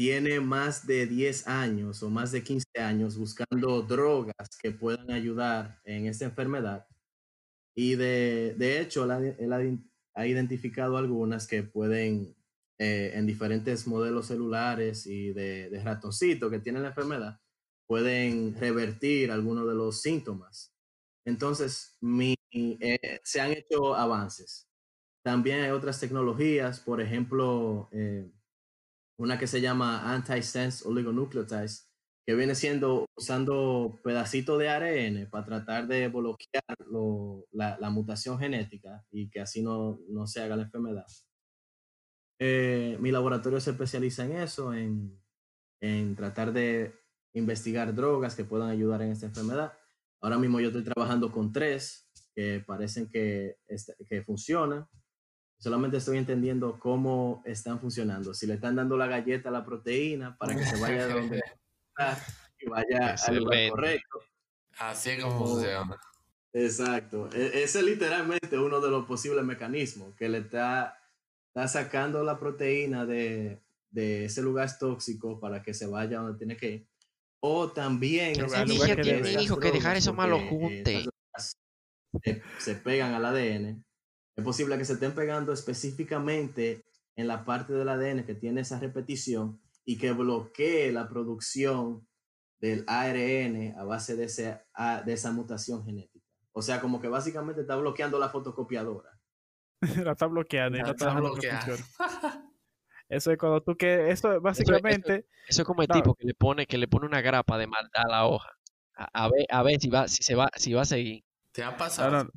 [0.00, 5.78] tiene más de 10 años o más de 15 años buscando drogas que puedan ayudar
[5.84, 6.86] en esta enfermedad.
[7.74, 9.60] Y de, de hecho, él ha,
[10.14, 12.34] ha- identificado algunas que pueden,
[12.78, 17.40] eh, en diferentes modelos celulares y de, de ratoncito que tienen la enfermedad,
[17.86, 20.74] pueden revertir algunos de los síntomas.
[21.26, 21.98] Entonces,
[22.52, 24.68] eh, se han hecho avances.
[25.24, 28.30] También hay otras tecnologías, por ejemplo, eh,
[29.20, 31.92] una que se llama antisense oligonucleotides,
[32.26, 38.38] que viene siendo usando pedacitos de ARN para tratar de bloquear lo, la, la, mutación
[38.38, 41.04] genética y que así no, no se haga la enfermedad.
[42.38, 45.20] Eh, mi laboratorio se especializa en eso, en,
[45.82, 46.94] en tratar de
[47.34, 49.74] investigar drogas que puedan ayudar en esta enfermedad.
[50.22, 53.58] Ahora mismo yo estoy trabajando con tres que parecen que,
[54.08, 54.88] que funcionan.
[55.60, 58.32] Solamente estoy entendiendo cómo están funcionando.
[58.32, 61.42] Si le están dando la galleta a la proteína para que se vaya de donde
[62.58, 64.20] y vaya al lugar correcto.
[64.78, 66.00] Así es como funciona.
[66.54, 67.28] Exacto.
[67.34, 70.98] E, ese es literalmente uno de los posibles mecanismos que le está,
[71.48, 76.56] está sacando la proteína de, de ese lugar tóxico para que se vaya donde tiene
[76.56, 76.86] que ir.
[77.40, 78.40] O también...
[78.42, 81.04] Ese niño tiene hijo que dejar eso malo junte.
[82.22, 83.84] Se, se pegan al ADN.
[84.36, 86.84] Es posible que se estén pegando específicamente
[87.16, 92.06] en la parte del ADN que tiene esa repetición y que bloquee la producción
[92.60, 94.60] del ARN a base de, ese,
[95.04, 96.24] de esa mutación genética.
[96.52, 99.10] O sea, como que básicamente está bloqueando la fotocopiadora.
[100.04, 101.74] la está bloqueando y no está, bloqueando.
[103.08, 105.94] Eso es cuando tú que eso básicamente eso, eso, eso es como el no.
[105.94, 108.50] tipo que le pone que le pone una grapa de maldad a la hoja.
[108.94, 111.24] A, a, ver a ver si va si se va si va a seguir.
[111.52, 112.10] ¿Te ha pasado?
[112.10, 112.30] No, no.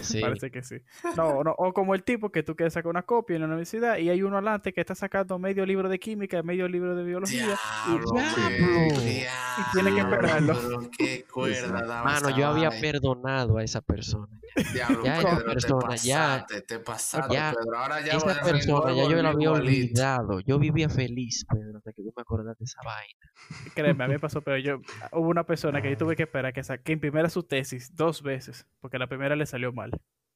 [0.00, 0.20] Sí.
[0.20, 0.76] Parece que sí.
[1.16, 3.98] No, no, o como el tipo que tú quieres sacar una copia en la universidad
[3.98, 7.56] y hay uno adelante que está sacando medio libro de química, medio libro de biología.
[7.86, 9.26] Diablo, y, y,
[9.72, 10.90] tiene que esperarlo.
[10.96, 14.28] Qué cuerda Mano, yo había perdonado a esa persona.
[14.72, 17.78] Diablo, ya Pedro, esa persona, te ya, pasaste, te pasaste, ya, Pedro.
[17.78, 20.40] Ahora ya esa persona, ya yo la había olvidado.
[20.40, 23.72] Yo vivía feliz, Pedro, hasta que tú me acordaste de esa vaina.
[23.74, 24.80] Créeme, a mí me pasó, pero yo,
[25.12, 28.66] hubo una persona que yo tuve que esperar que, que imprimiera su tesis dos veces,
[28.80, 29.90] porque la primera le salió mal.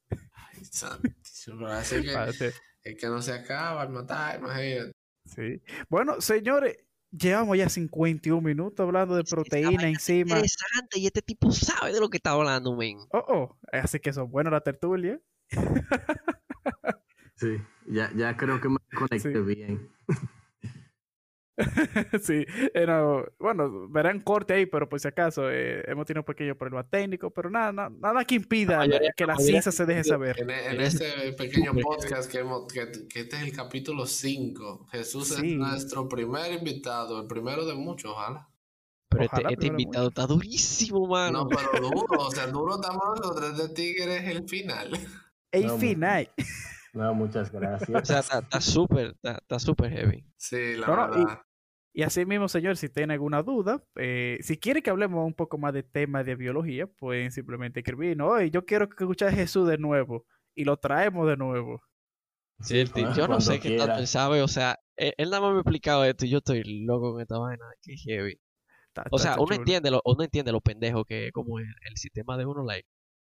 [0.09, 4.91] Ay, santísimo, así que, Parece- es que no se acaba el matar, imagínate.
[5.25, 5.61] Sí.
[5.89, 6.77] Bueno, señores,
[7.11, 10.35] llevamos ya 51 minutos hablando de proteína encima.
[10.35, 12.97] Interesante, y este tipo sabe de lo que está hablando, men.
[13.11, 13.59] Oh, oh.
[13.71, 15.19] Así que son buenas la tertulia.
[17.35, 19.39] Sí, ya, ya creo que me conecté Sí.
[19.41, 19.89] bien.
[22.21, 26.25] sí, eh, no, bueno, verán corte ahí, pero por si acaso eh, hemos tenido un
[26.25, 29.71] pequeño problema técnico, pero nada, nada, nada que impida La mayoría- que la la ciencia
[29.71, 30.37] se deje saber.
[30.39, 35.51] En, este pequeño podcast que, hemos, que, que este es el capítulo 5, Jesús Sí.
[35.51, 38.47] es nuestro primer invitado, el primero de muchos, ojalá.
[39.09, 41.43] Pero Ojalá este, este invitado está durísimo, mano.
[41.43, 44.97] No, pero duro, o sea, duro estamos nosotros de Tigres el final.
[45.51, 46.29] El No, final.
[46.93, 48.07] No, muchas O gracias.
[48.07, 50.25] sea, está súper, está súper heavy.
[50.37, 51.39] Sí, la y- verdad.
[51.93, 55.57] Y así mismo, señor, si tiene alguna duda, eh, si quiere que hablemos un poco
[55.57, 59.67] más de temas de biología, pueden simplemente escribirnos, oye, yo quiero que escuche a Jesús
[59.67, 60.25] de nuevo,
[60.55, 61.83] y lo traemos de nuevo.
[62.61, 65.41] Sí, el Ah, yo no sé qué tanto él sabe, o sea, él, él nada
[65.41, 68.39] más me ha explicado esto y yo estoy loco con esta vaina, qué heavy.
[68.87, 69.55] Está- O sea, uno chulo.
[69.57, 72.87] entiende lo, uno entiende lo pendejo que es como el, el sistema de uno, like,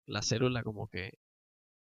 [0.05, 1.13] la célula como que,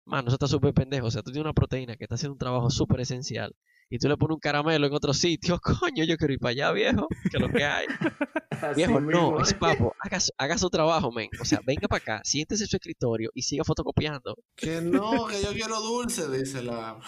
[0.06, 2.40] mano, eso está súper pendejo, o sea, tú tienes una proteína que está haciendo un
[2.40, 3.54] trabajo súper esencial
[3.90, 6.72] y tú le pones un caramelo en otro sitio, coño, yo quiero ir para allá,
[6.72, 7.86] viejo, que lo que hay.
[8.76, 11.30] Viejo, no, es papo, haga, su- haga su trabajo, men.
[11.42, 14.36] O sea, venga para acá, siéntese en su escritorio y siga fotocopiando.
[14.56, 17.00] Que no, que yo quiero dulce, dice la.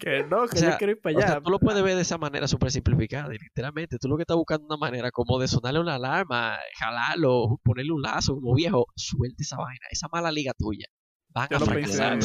[0.00, 1.26] Que no, que O sea, yo quiero ir para O allá.
[1.28, 3.32] sea, tú lo puedes ver de esa manera súper simplificada.
[3.32, 6.56] Y literalmente, tú lo que estás buscando es una manera como de sonarle una alarma,
[6.80, 10.86] jalarlo, ponerle un lazo, como viejo, suelte esa vaina, esa mala liga tuya.
[11.32, 12.18] Van Yo a fracasar.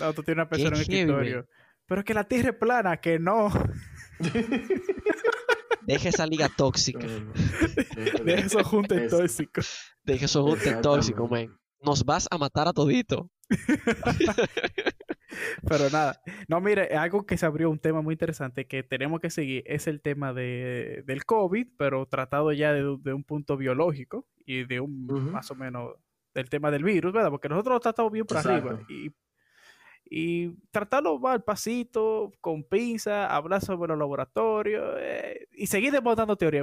[0.00, 1.46] No, tú tienes una persona en el heavy, escritorio.
[1.86, 3.50] Pero es que la tierra es plana, que no.
[5.82, 7.06] Deja esa liga tóxica.
[8.24, 9.96] De esos juntos Es- tóxicos.
[10.04, 11.56] Deja esos juntes tóxicos, men.
[11.82, 13.30] Nos vas a matar a todito.
[15.68, 16.20] Pero nada.
[16.48, 19.86] No, mire, algo que se abrió un tema muy interesante que tenemos que seguir es
[19.86, 24.80] el tema de, del COVID, pero tratado ya de, de un punto biológico y de
[24.80, 25.94] un más o menos
[26.34, 27.30] del tema del virus, ¿verdad?
[27.30, 28.92] Porque nosotros lo tratamos bien por arriba Exacto.
[28.92, 29.12] y,
[30.04, 36.36] y tratarlo más al pasito, con pinza, hablar sobre los laboratorios eh, y seguir desmontando
[36.36, 36.62] porque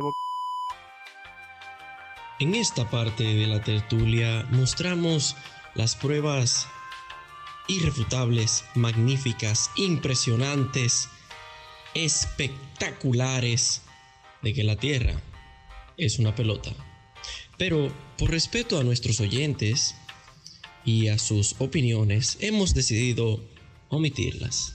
[2.40, 5.36] En esta parte de la tertulia mostramos
[5.74, 6.68] las pruebas
[7.68, 11.10] irrefutables, magníficas, impresionantes,
[11.94, 13.84] espectaculares
[14.42, 15.14] de que la Tierra
[15.98, 16.70] es una pelota.
[17.58, 19.96] Pero por respeto a nuestros oyentes
[20.86, 23.40] y a sus opiniones, hemos decidido
[23.90, 24.74] omitirlas.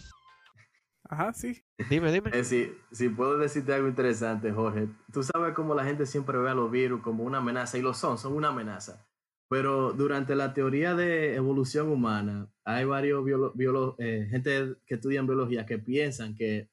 [1.04, 1.62] Ajá, sí.
[1.90, 2.30] Dime, dime.
[2.32, 4.88] Eh, si, si puedo decirte algo interesante, Jorge.
[5.12, 7.92] Tú sabes cómo la gente siempre ve a los virus como una amenaza, y lo
[7.94, 9.06] son, son una amenaza.
[9.48, 15.26] Pero durante la teoría de evolución humana, hay varios biolo- biolo- eh, gente que estudian
[15.26, 16.70] biología que piensan que,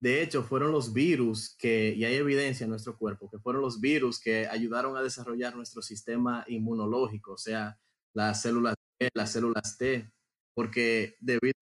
[0.00, 3.80] de hecho, fueron los virus que, y hay evidencia en nuestro cuerpo, que fueron los
[3.80, 7.78] virus que ayudaron a desarrollar nuestro sistema inmunológico, o sea,
[8.14, 10.10] las células T, las células T,
[10.54, 11.54] porque debido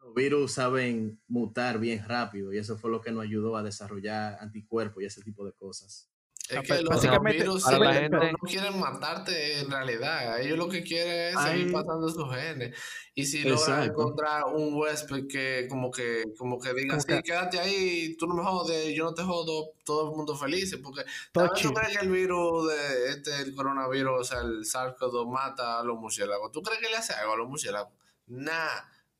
[0.00, 4.38] los virus saben mutar bien rápido y eso fue lo que nos ayudó a desarrollar
[4.40, 6.10] anticuerpos y ese tipo de cosas.
[6.46, 10.38] Es que los virus la gente- no quieren matarte en realidad.
[10.40, 11.72] Ellos lo que quieren es seguir Ay.
[11.72, 12.76] pasando sus genes.
[13.14, 17.58] Y si logran encontrar un huésped que como que como que diga, sí, que- quédate
[17.60, 20.76] ahí, tú no me jodes, yo no te jodo, todo el mundo feliz.
[20.82, 24.66] Porque Todo ¿también tú crees que el virus de este, el coronavirus, o sea, el
[24.66, 26.52] SARS-CoV mata a los murciélagos?
[26.52, 27.90] ¿Tú crees que le hace algo a los murciélagos?
[28.26, 28.68] Nah,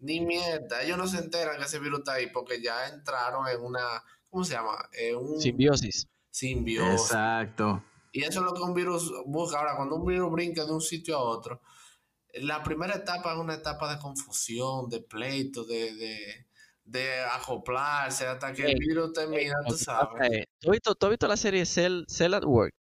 [0.00, 0.82] ni mierda.
[0.82, 4.44] Ellos no se enteran que ese virus está ahí porque ya entraron en una, ¿cómo
[4.44, 4.76] se llama?
[4.92, 6.06] En un Simbiosis.
[6.34, 7.10] Simbiosis.
[7.12, 7.82] Exacto.
[8.12, 9.58] Y eso es lo que un virus busca.
[9.58, 11.60] Ahora, cuando un virus brinca de un sitio a otro,
[12.34, 16.46] la primera etapa es una etapa de confusión, de pleito, de, de,
[16.84, 20.46] de acoplarse hasta que el Ey, virus termina, Lo tú que sabes.
[20.60, 22.72] ¿tú has visto, tú has visto la serie Cell, Cell at Work?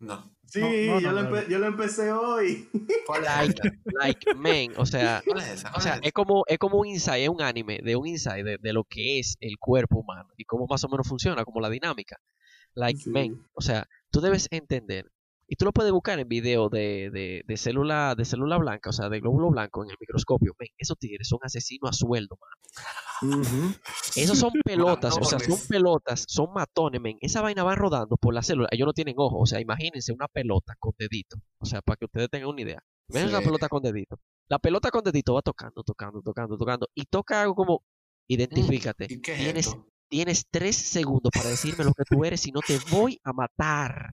[0.00, 0.32] No.
[0.46, 2.68] Sí, No, no, yo, no, lo yo lo empecé hoy.
[3.06, 5.68] ¿Cuál es Like, like, man, o sea, ¿Cuál es esa?
[5.68, 8.44] o ¿Cuál sea, es como, es como un insight, es un anime de un insight
[8.44, 11.60] de, de lo que es el cuerpo humano y cómo más o menos funciona, como
[11.60, 12.16] la dinámica.
[12.74, 13.10] Like, Sí.
[13.10, 15.10] man, o sea, tú debes entender,
[15.46, 18.92] y tú lo puedes buscar en video de, de, de célula, de célula blanca, o
[18.92, 20.54] sea, de glóbulo blanco en el microscopio.
[20.58, 23.44] Man, esos tigres son asesinos a sueldo, man.
[24.16, 27.18] Esos son pelotas, o sea, son pelotas, son matones, men.
[27.20, 28.68] Esa vaina va rodando por la célula.
[28.70, 31.36] Ellos no tienen ojos, o sea, imagínense una pelota con dedito.
[31.58, 32.82] O sea, para que ustedes tengan una idea.
[33.10, 33.18] Sí.
[33.18, 34.18] una pelota con dedito.
[34.48, 36.88] La pelota con dedito va tocando, tocando, tocando, tocando.
[36.94, 37.82] Y toca algo como,
[38.26, 39.06] identifícate.
[39.10, 39.86] ¿Y qué es tienes, esto?
[40.12, 44.12] Tienes tres segundos para decirme lo que tú eres, si no te voy a matar.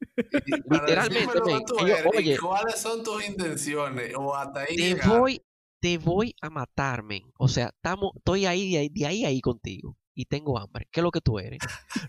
[0.68, 2.38] Literalmente, men, ellos- oye.
[2.38, 4.12] ¿Cuáles son tus intenciones?
[4.16, 5.20] O hasta ahí Te llegar.
[5.20, 5.40] voy,
[5.80, 7.22] te voy a matar, men.
[7.38, 8.88] O sea, estamos, estoy ahí, de ahí,
[9.20, 9.96] de ahí, contigo.
[10.12, 10.88] Y tengo hambre.
[10.90, 11.60] ¿Qué es lo que tú eres?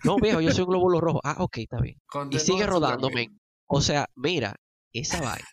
[0.02, 1.20] No, viejo, yo soy un glóbulo rojo.
[1.22, 2.00] Ah, ok, está bien.
[2.32, 3.40] Y sigue rodando, men.
[3.68, 4.56] O sea, mira,
[4.92, 5.46] esa vaina.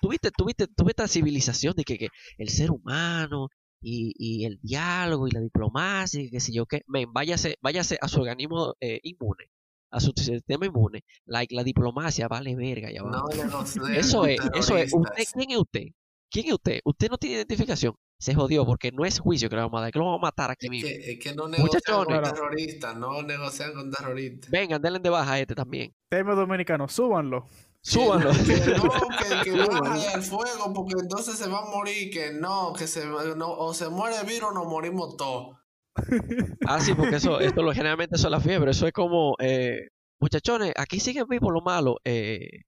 [0.00, 2.08] Tuviste, tuviste, tuviste esta civilización de que, que
[2.38, 3.48] el ser humano
[3.84, 6.82] y, y el diálogo y la diplomacia y qué sé yo qué.
[6.86, 9.50] Men, váyase, váyase a su organismo eh, inmune,
[9.90, 11.04] a su sistema inmune.
[11.26, 14.92] Like, la diplomacia vale verga ya No negocien Eso es, eso es.
[14.92, 15.24] ¿Usted.
[15.34, 15.84] ¿Quién es usted?
[16.30, 16.80] ¿Quién es usted?
[16.84, 17.94] Usted no tiene identificación.
[18.18, 20.22] Se jodió porque no es juicio que le vamos a dar, que lo vamos a
[20.22, 20.88] matar aquí Es mismo.
[20.88, 22.20] que, es que no negocian Muchachones.
[22.20, 24.50] con terroristas, no negocian con terroristas.
[24.50, 25.92] Vengan, denle de baja a este también.
[26.08, 27.48] Tema dominicano, súbanlo.
[27.84, 28.30] Súbanlo.
[28.30, 32.72] Que no, que, que baje al fuego porque entonces se va a morir, que no,
[32.72, 35.56] que se no, o se muere el virus o nos morimos todos.
[36.66, 38.70] Ah, sí, porque eso, esto lo, generalmente eso es la fiebre.
[38.70, 41.98] Eso es como, eh, muchachones, aquí siguen vivos lo malo.
[42.04, 42.62] Eh,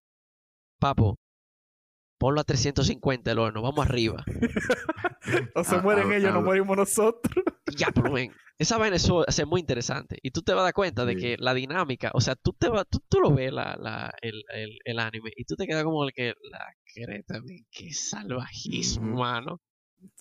[0.78, 1.16] papo,
[2.18, 4.24] ponlo a 350 el horno, vamos arriba.
[5.56, 6.34] O se Ah, mueren ah, ellos, ah.
[6.34, 7.44] no morimos nosotros.
[7.76, 8.30] Ya, pero ven.
[8.58, 10.18] Esa vaina es muy interesante.
[10.22, 11.20] Y tú te vas a dar cuenta de Sí.
[11.20, 14.44] que la dinámica, o sea, tú te vas, tú, tú lo ves la, la, el,
[14.54, 16.64] el, el anime y tú te quedas como el que la
[16.94, 17.40] creta,
[17.72, 19.60] qué salvajismo, mano.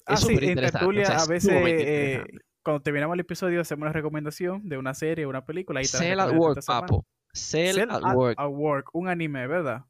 [0.08, 2.24] Ah, Es sí, súper en o tertulia sea, a es veces, eh,
[2.64, 5.80] cuando terminamos el episodio, hacemos una recomendación de una serie, una película.
[5.82, 7.06] Ahí Cell at Work, papo.
[7.32, 8.40] Cell, Cell at at- Work.
[8.40, 9.82] at Work, un anime, ¿verdad?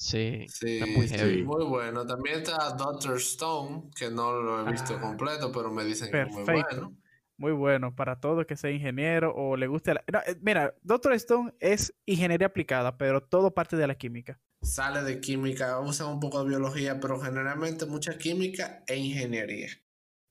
[0.00, 1.42] Sí, Sí, está muy sí, heavy.
[1.42, 2.06] muy bueno.
[2.06, 6.22] También está Doctor Stone, que no lo he visto Ah, completo, pero me dicen que
[6.22, 6.96] es muy bueno.
[7.36, 10.04] Muy bueno para todo que sea ingeniero o le guste la...
[10.12, 14.40] no, eh, mira, Doctor Stone es ingeniería aplicada, pero todo parte de la química.
[14.62, 19.68] Sale de química, usa un poco de biología, pero generalmente mucha química e ingeniería.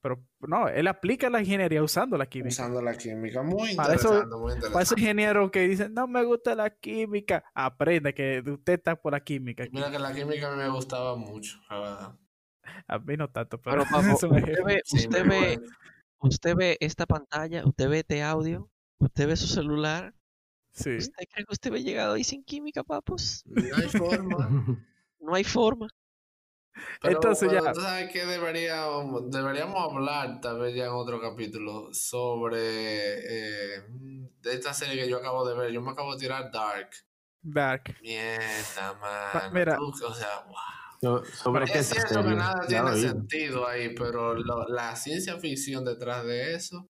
[0.01, 2.49] Pero no, él aplica la ingeniería usando la química.
[2.49, 3.41] Usando la química.
[3.41, 7.43] Muy Para eso- interesante, muy Para esos ingenieros que dicen, no me gusta la química,
[7.53, 9.63] aprenda que usted está por la química.
[9.63, 9.71] aquí.
[9.73, 12.15] Mira que la química a mí me gustaba mucho, la verdad.
[12.87, 15.71] A mí no tanto, pero Pero, papo, usted ve, Sí, usted muy ve, bueno.
[16.19, 18.69] usted ve esta pantalla, usted ve este audio,
[18.99, 20.13] usted ve su celular.
[20.73, 20.95] Sí.
[20.97, 23.43] ¿Usted cree que usted ve llegado ahí sin química, papos?
[23.47, 24.47] No hay forma.
[25.19, 25.87] No hay forma.
[27.01, 31.89] Pero, Entonces ya- tú sabes que deberíamos, deberíamos hablar, tal vez ya en otro capítulo,
[31.93, 32.59] sobre
[33.77, 33.83] eh,
[34.41, 35.71] de esta serie que yo acabo de ver.
[35.71, 36.89] Yo me acabo de tirar Dark.
[37.41, 37.95] Dark.
[38.01, 39.53] Mierda, Pa- man.
[39.53, 39.75] mira.
[39.77, 40.55] Tú, o sea, wow.
[40.99, 45.37] So- ¿Sobre qué Es cierto que nada Ya tiene sentido ahí, pero lo- la ciencia
[45.37, 46.89] ficción detrás de eso,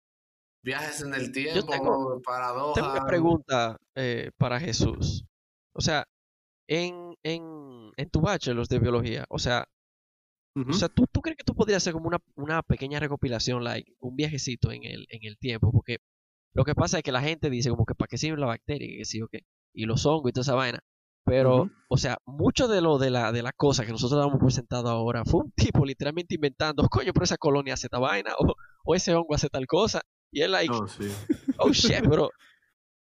[0.62, 2.74] viajes en el tiempo, tengo- paradojas.
[2.76, 5.24] Tengo una pregunta eh, para Jesús.
[5.74, 6.04] O sea,
[6.68, 9.66] en, en, en tu bachelor de biología, o sea,
[10.54, 10.70] Ujú.
[10.70, 13.92] O sea, ¿tú, tú crees que tú podrías hacer como una, una pequeña recopilación, like,
[14.00, 15.70] un viajecito en el, en el tiempo?
[15.70, 15.98] Porque
[16.52, 18.88] lo que pasa es que la gente dice como que para qué sirve la bacteria,
[18.98, 19.42] que sí o qué,
[19.72, 20.80] y los hongos y toda esa vaina.
[21.24, 24.50] Pero, o sea, mucho de lo de la, de la cosa que nosotros damos por
[24.52, 28.54] sentado ahora fue un tipo literalmente inventando, coño, pero esa colonia hace esta vaina, o,
[28.84, 30.00] o ese hongo hace tal cosa.
[30.32, 31.06] Y él, like, Oh, sí.
[31.58, 32.30] oh shit, bro.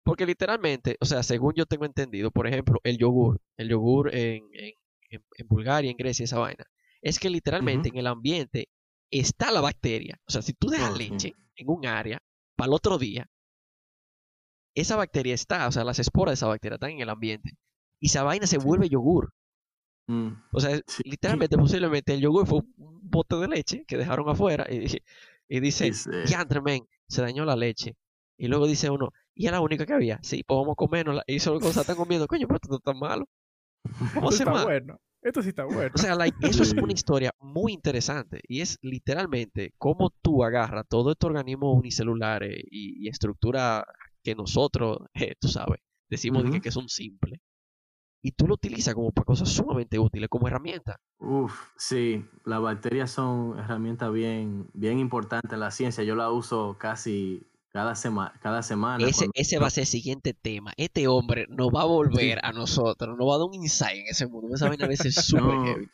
[0.03, 4.43] Porque literalmente, o sea, según yo tengo entendido, por ejemplo, el yogur, el yogur en,
[4.53, 4.73] en,
[5.09, 6.65] en- Bulgaria, en Grecia, esa vaina,
[7.01, 8.69] es que literalmente en el ambiente
[9.11, 10.19] está la bacteria.
[10.27, 12.19] O sea, si tú dejas leche en un área
[12.55, 13.27] para el otro día,
[14.75, 17.51] esa bacteria está, o sea, las esporas de esa bacteria están en el ambiente.
[17.99, 19.33] Y esa vaina se vuelve yogur.
[20.07, 20.29] Mm.
[20.53, 21.03] O sea, Sí.
[21.05, 24.85] literalmente, posiblemente el yogur fue un bote de leche que dejaron afuera y,
[25.49, 27.95] y dice, Dice- diantre, men, se dañó la leche.
[28.37, 30.19] Y luego dice uno, ¿y es la única que había?
[30.23, 31.21] Sí, pues vamos a comernos.
[31.27, 33.25] Y solo cosa están comiendo, coño, pero esto no está malo.
[34.13, 34.99] ¿Cómo Esto se está bueno.
[35.21, 35.93] Esto sí está bueno.
[35.93, 40.85] O sea, like, eso es una historia muy interesante y es literalmente cómo tú agarras
[40.87, 43.85] todo este organismo unicelular eh, y, y estructura
[44.23, 45.79] que nosotros, eh, tú sabes,
[46.09, 46.61] decimos de que, Ujú.
[46.61, 47.39] que son simples
[48.23, 50.97] y tú lo utilizas como para cosas sumamente útiles, como herramienta.
[51.19, 56.03] Uf, sí, las bacterias son herramientas bien, bien importantes en la ciencia.
[56.03, 59.03] Yo la uso casi cada, sema- cada semana.
[59.05, 60.73] Ese, cuando- ese va a ser el siguiente tema.
[60.77, 64.07] Este hombre nos va a volver a nosotros, nos va a dar un insight en
[64.07, 64.55] ese mundo.
[64.55, 65.89] Esa vaina a veces es súper No, heavy.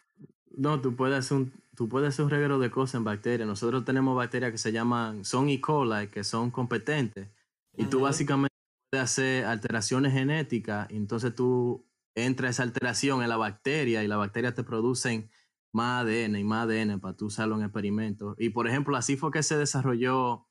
[0.58, 3.48] no, tú puedes hacer un, tú puedes hacer un reguero de cosas en bacterias.
[3.48, 5.62] Nosotros tenemos bacterias que se llaman, son E.
[5.62, 7.30] coli, que son competentes.
[7.76, 8.56] Y tú básicamente
[8.90, 10.90] puedes hacer alteraciones genéticas.
[10.92, 15.30] Y entonces tú entras esa alteración en la bacteria y la bacteria te producen
[15.72, 18.36] más ADN y más ADN para tú usarlo en experimentos.
[18.40, 20.47] Y por ejemplo, así fue que se desarrolló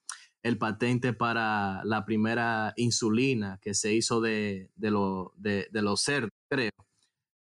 [0.47, 6.01] el patente para la primera insulina que se hizo de, de, lo- de- de los
[6.01, 6.71] cerdos, creo.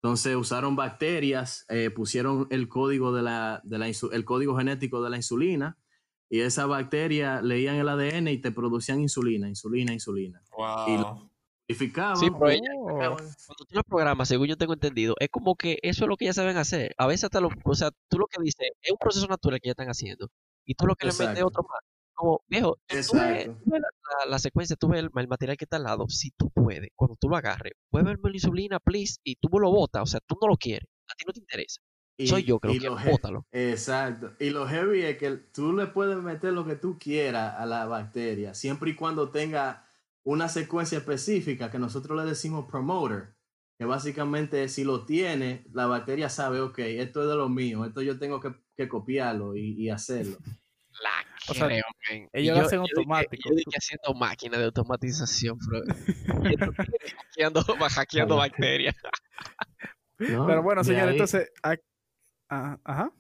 [0.02, 5.10] Entonces usaron bacterias, eh, pusieron el código, de la, de la el código genético de
[5.10, 5.76] la insulina
[6.28, 10.40] y esas bacterias leían el ADN y te producían insulina, insulina, insulina.
[10.86, 11.30] Y Wow.
[11.68, 12.16] Modificaban.
[12.16, 15.78] Sí, pero ella- Oh, Cuando tú lo programas, según yo tengo entendido, es como que
[15.82, 16.94] eso es lo que ya saben hacer.
[16.98, 19.68] A veces hasta lo, o sea, tú lo que dices es un proceso natural que
[19.68, 20.28] ya están haciendo.
[20.64, 21.46] Y tú lo que le metes es Exacto.
[21.46, 21.80] otro más.
[22.14, 23.58] Como, viejo, tú ves, Exacto.
[23.64, 23.88] tú ves la,
[24.24, 26.06] la- la secuencia, tú ves el, el material que está al lado.
[26.08, 30.02] Si tú puedes, cuando tú lo agarres, vuélveme la insulina, please, y tú lo botas.
[30.02, 30.88] O sea, tú no lo quieres.
[31.10, 31.80] A ti no te interesa.
[32.18, 33.46] Y- Soy yo que lo Bótalo.
[33.52, 34.32] Exacto.
[34.38, 37.86] Y lo heavy es que tú le puedes meter lo que tú quieras a la
[37.86, 39.88] bacteria, siempre y cuando tenga
[40.24, 43.34] una secuencia específica que nosotros le decimos promoter,
[43.78, 48.02] que básicamente si lo tiene, la bacteria sabe, ok, esto es de lo mío, esto
[48.02, 50.36] yo tengo que, que copiarlo y, y hacerlo.
[51.02, 51.82] La O sea, creo,
[52.32, 53.48] ellos lo yo- hacen yo dije- automático.
[53.48, 55.82] Yo dije haciendo máquina de automatización, bro.
[57.16, 57.62] hackeando,
[57.94, 58.94] hackeando bacterias.
[60.18, 60.46] ¿no?
[60.46, 61.52] Pero bueno, señores, ahí- entonces.
[62.48, 63.12] ah, ajá.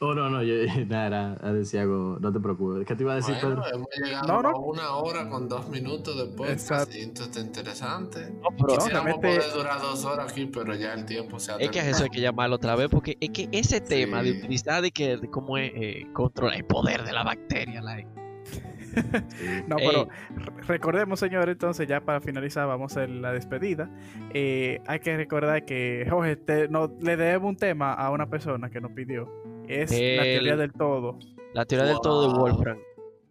[0.00, 0.54] Oh, no, no, yo
[0.88, 1.06] nada,
[1.40, 2.86] era- decía algo, no te preocupes.
[2.86, 3.74] ¿Qué te iba a decir, Bueno, Pedro?
[3.76, 4.48] hemos llegado No, no.
[4.48, 6.50] a una hora con dos minutos de podcast.
[6.70, 6.96] Exacto.
[6.96, 8.30] y esto está interesante.
[8.42, 11.56] No, pero Quisiéramos realmente- poder durar dos horas aquí, pero ya el tiempo se ha
[11.56, 14.32] Es que a eso hay que llamarlo otra vez, porque es que ese tema de
[14.32, 18.08] utilizar de que de cómo es eh, controlar el poder de la bacteria, like,
[19.68, 19.88] No, Ey.
[19.88, 23.90] pero re- recordemos, señores, entonces ya para finalizar, vamos a hacer la despedida.
[24.32, 28.70] Eh, hay que recordar que, Jorge, te- no, le debemos un tema a una persona
[28.70, 29.28] que nos pidió.
[29.68, 31.18] Es la teoría del todo.
[31.52, 32.38] la teoría del todo de.
[32.38, 32.78] Wolfram.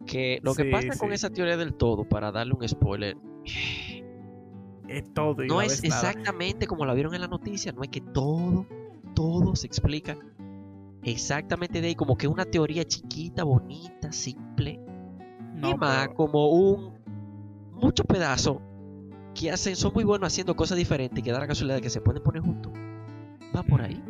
[0.05, 3.15] Que lo que Sí, pasa con esa teoría del todo, para darle un spoiler,
[4.89, 5.95] Es todo y no es nada.
[6.09, 8.65] exactamente como la vieron en la noticia, no es que todo,
[9.15, 10.17] todo se explica
[11.03, 14.79] exactamente de ahí, como que una teoría chiquita, bonita, simple,
[15.55, 16.93] No, y más pero- como un
[17.71, 18.57] muchos pedazos
[19.33, 21.89] que hacen, son muy buenos haciendo cosas diferentes y que da la casualidad de que
[21.89, 22.71] se pueden poner juntos.
[23.55, 24.01] Va por ahí.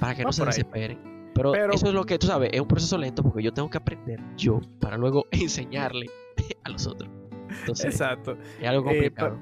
[0.00, 0.98] Para que Va no se desesperen.
[1.36, 3.68] Pero, Pero- eso es lo que tú sabes, es un proceso lento porque yo tengo
[3.70, 6.06] que aprender yo para luego enseñarle
[6.64, 7.10] a los otros.
[7.60, 8.36] Entonces, Exacto.
[8.60, 9.38] es algo Eh, complicado.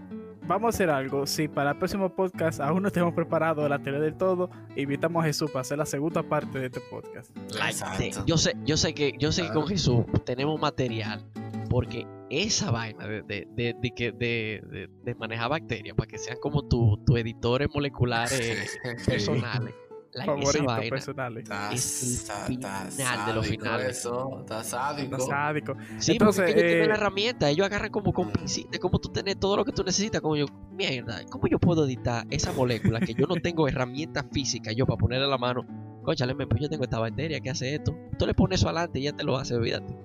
[0.46, 1.26] Vamos a hacer algo.
[1.26, 5.26] Si para el próximo podcast aún no tenemos preparado la teoría del todo, invitamos a
[5.26, 7.34] Jesús para hacer la segunda parte de este podcast.
[7.54, 8.24] Exacto.
[8.26, 9.66] yo sé, yo sé que, yo sé que con.
[9.66, 11.24] Jesús tenemos material
[11.70, 16.18] porque esa vaina de, de, de, de que de, de- de manejar bacterias para que
[16.18, 19.74] sean como tu, tu editores moleculares personales.
[20.14, 21.42] Like, esa Favoritos personales.
[21.44, 22.02] Está, Es
[22.48, 23.98] el está- está final de los finales.
[23.98, 25.16] Eso, está sádico.
[25.16, 25.76] Está sádico.
[25.98, 28.78] Sí, Entonces, porque es que ellos tienen la eh, herramienta, ellos agarran como con pincita,
[28.78, 32.26] como tú tienes todo lo que tú necesitas, como yo, mierda, ¿cómo yo puedo editar
[32.30, 35.66] esa molécula que yo no tengo herramienta física yo para ponerle la mano?
[36.02, 37.96] Conchale, pues yo tengo esta bacteria que hace esto.
[38.18, 39.96] Tú le pones eso adelante y ya te lo hace, olvídate.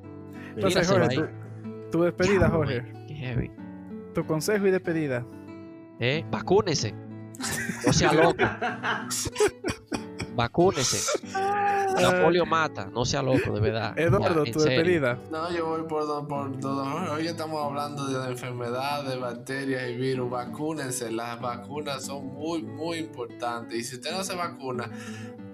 [0.56, 1.16] Entonces, Jorge, ahí.
[1.18, 2.94] tu, tu despedida, Ya, Jorge.
[3.08, 3.52] Qué heavy.
[4.16, 5.26] Tu consejo y despedida.
[6.00, 6.24] ¿Eh?
[6.32, 6.94] Vacúnese.
[7.86, 8.44] No sea loco.
[10.40, 11.20] Vacúnese.
[12.00, 13.94] La polio mata, no sea loco, de verdad.
[14.00, 14.78] Eduardo, Ya, tu serio.
[14.78, 15.20] despedida.
[15.30, 16.86] No, yo voy por, por todo.
[17.12, 20.30] Hoy estamos hablando de enfermedades, bacterias y virus.
[20.30, 21.12] Vacúnense.
[21.12, 23.78] Las vacunas son muy, muy importantes.
[23.78, 24.90] Y si usted no se vacuna,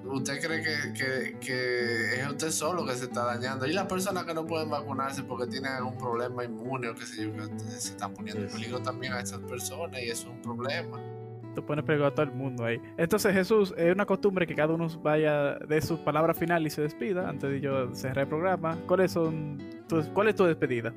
[0.04, 3.66] usted cree que, que, que es usted solo que se está dañando.
[3.66, 7.24] Y las personas que no pueden vacunarse porque tienen algún problema inmune o qué sé
[7.26, 10.42] yo, que se están poniendo en peligro también a esas personas y eso es un
[10.44, 11.15] problema.
[11.56, 12.80] Tú pones peligro a todo el mundo ahí.
[12.98, 16.82] Entonces, Jesús, es una costumbre que cada uno vaya de su palabra final y se
[16.82, 18.78] despida antes de yo cerrar el programa.
[18.88, 20.94] ¿Cuáles son tus- ¿Cuál es tu despedida?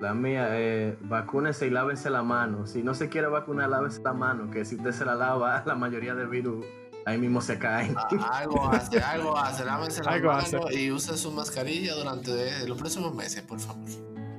[0.00, 2.66] La mía, eh, vacúnese y lávense la mano.
[2.66, 5.74] Si no se quiere vacunar, lávese la mano, que si usted se la lava, la
[5.74, 6.64] mayoría de virus
[7.04, 7.94] ahí mismo se caen.
[7.96, 9.64] Ah, Algo hace, algo hace.
[9.64, 10.80] Lávense la Algo mano hace.
[10.80, 13.88] y use su mascarilla durante los próximos meses, por favor.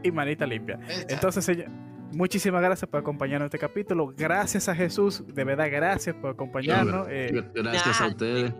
[0.01, 0.80] Y manita limpia.
[0.88, 1.15] Echa.
[1.15, 1.67] Entonces, señor,
[2.14, 4.14] muchísimas gracias por acompañarnos en este capítulo.
[4.16, 7.07] Gracias a Jesús, de verdad, gracias por acompañarnos.
[7.10, 8.53] Eh, Gracias a ustedes.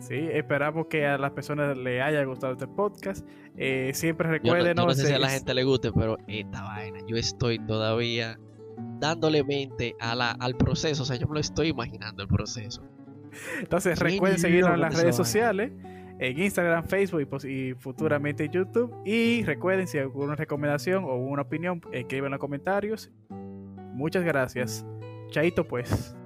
[0.00, 3.26] sí, esperamos que a las personas le haya gustado este podcast.
[3.56, 6.18] Eh, siempre Yo no, recuerden, yo no sé si a la gente le guste, pero
[6.26, 8.38] esta vaina, yo estoy todavía
[8.98, 11.02] dándole mente a la, al proceso.
[11.02, 12.82] O sea, yo me lo estoy imaginando el proceso.
[13.58, 15.72] Entonces recuerden seguirnos en las redes sociales,
[16.22, 18.94] en Instagram, Facebook y, y futuramente YouTube.
[19.04, 23.10] Y recuerden si hay alguna recomendación o una opinión, escriban en los comentarios.
[23.28, 24.86] Muchas gracias.
[25.30, 26.16] Chaito pues.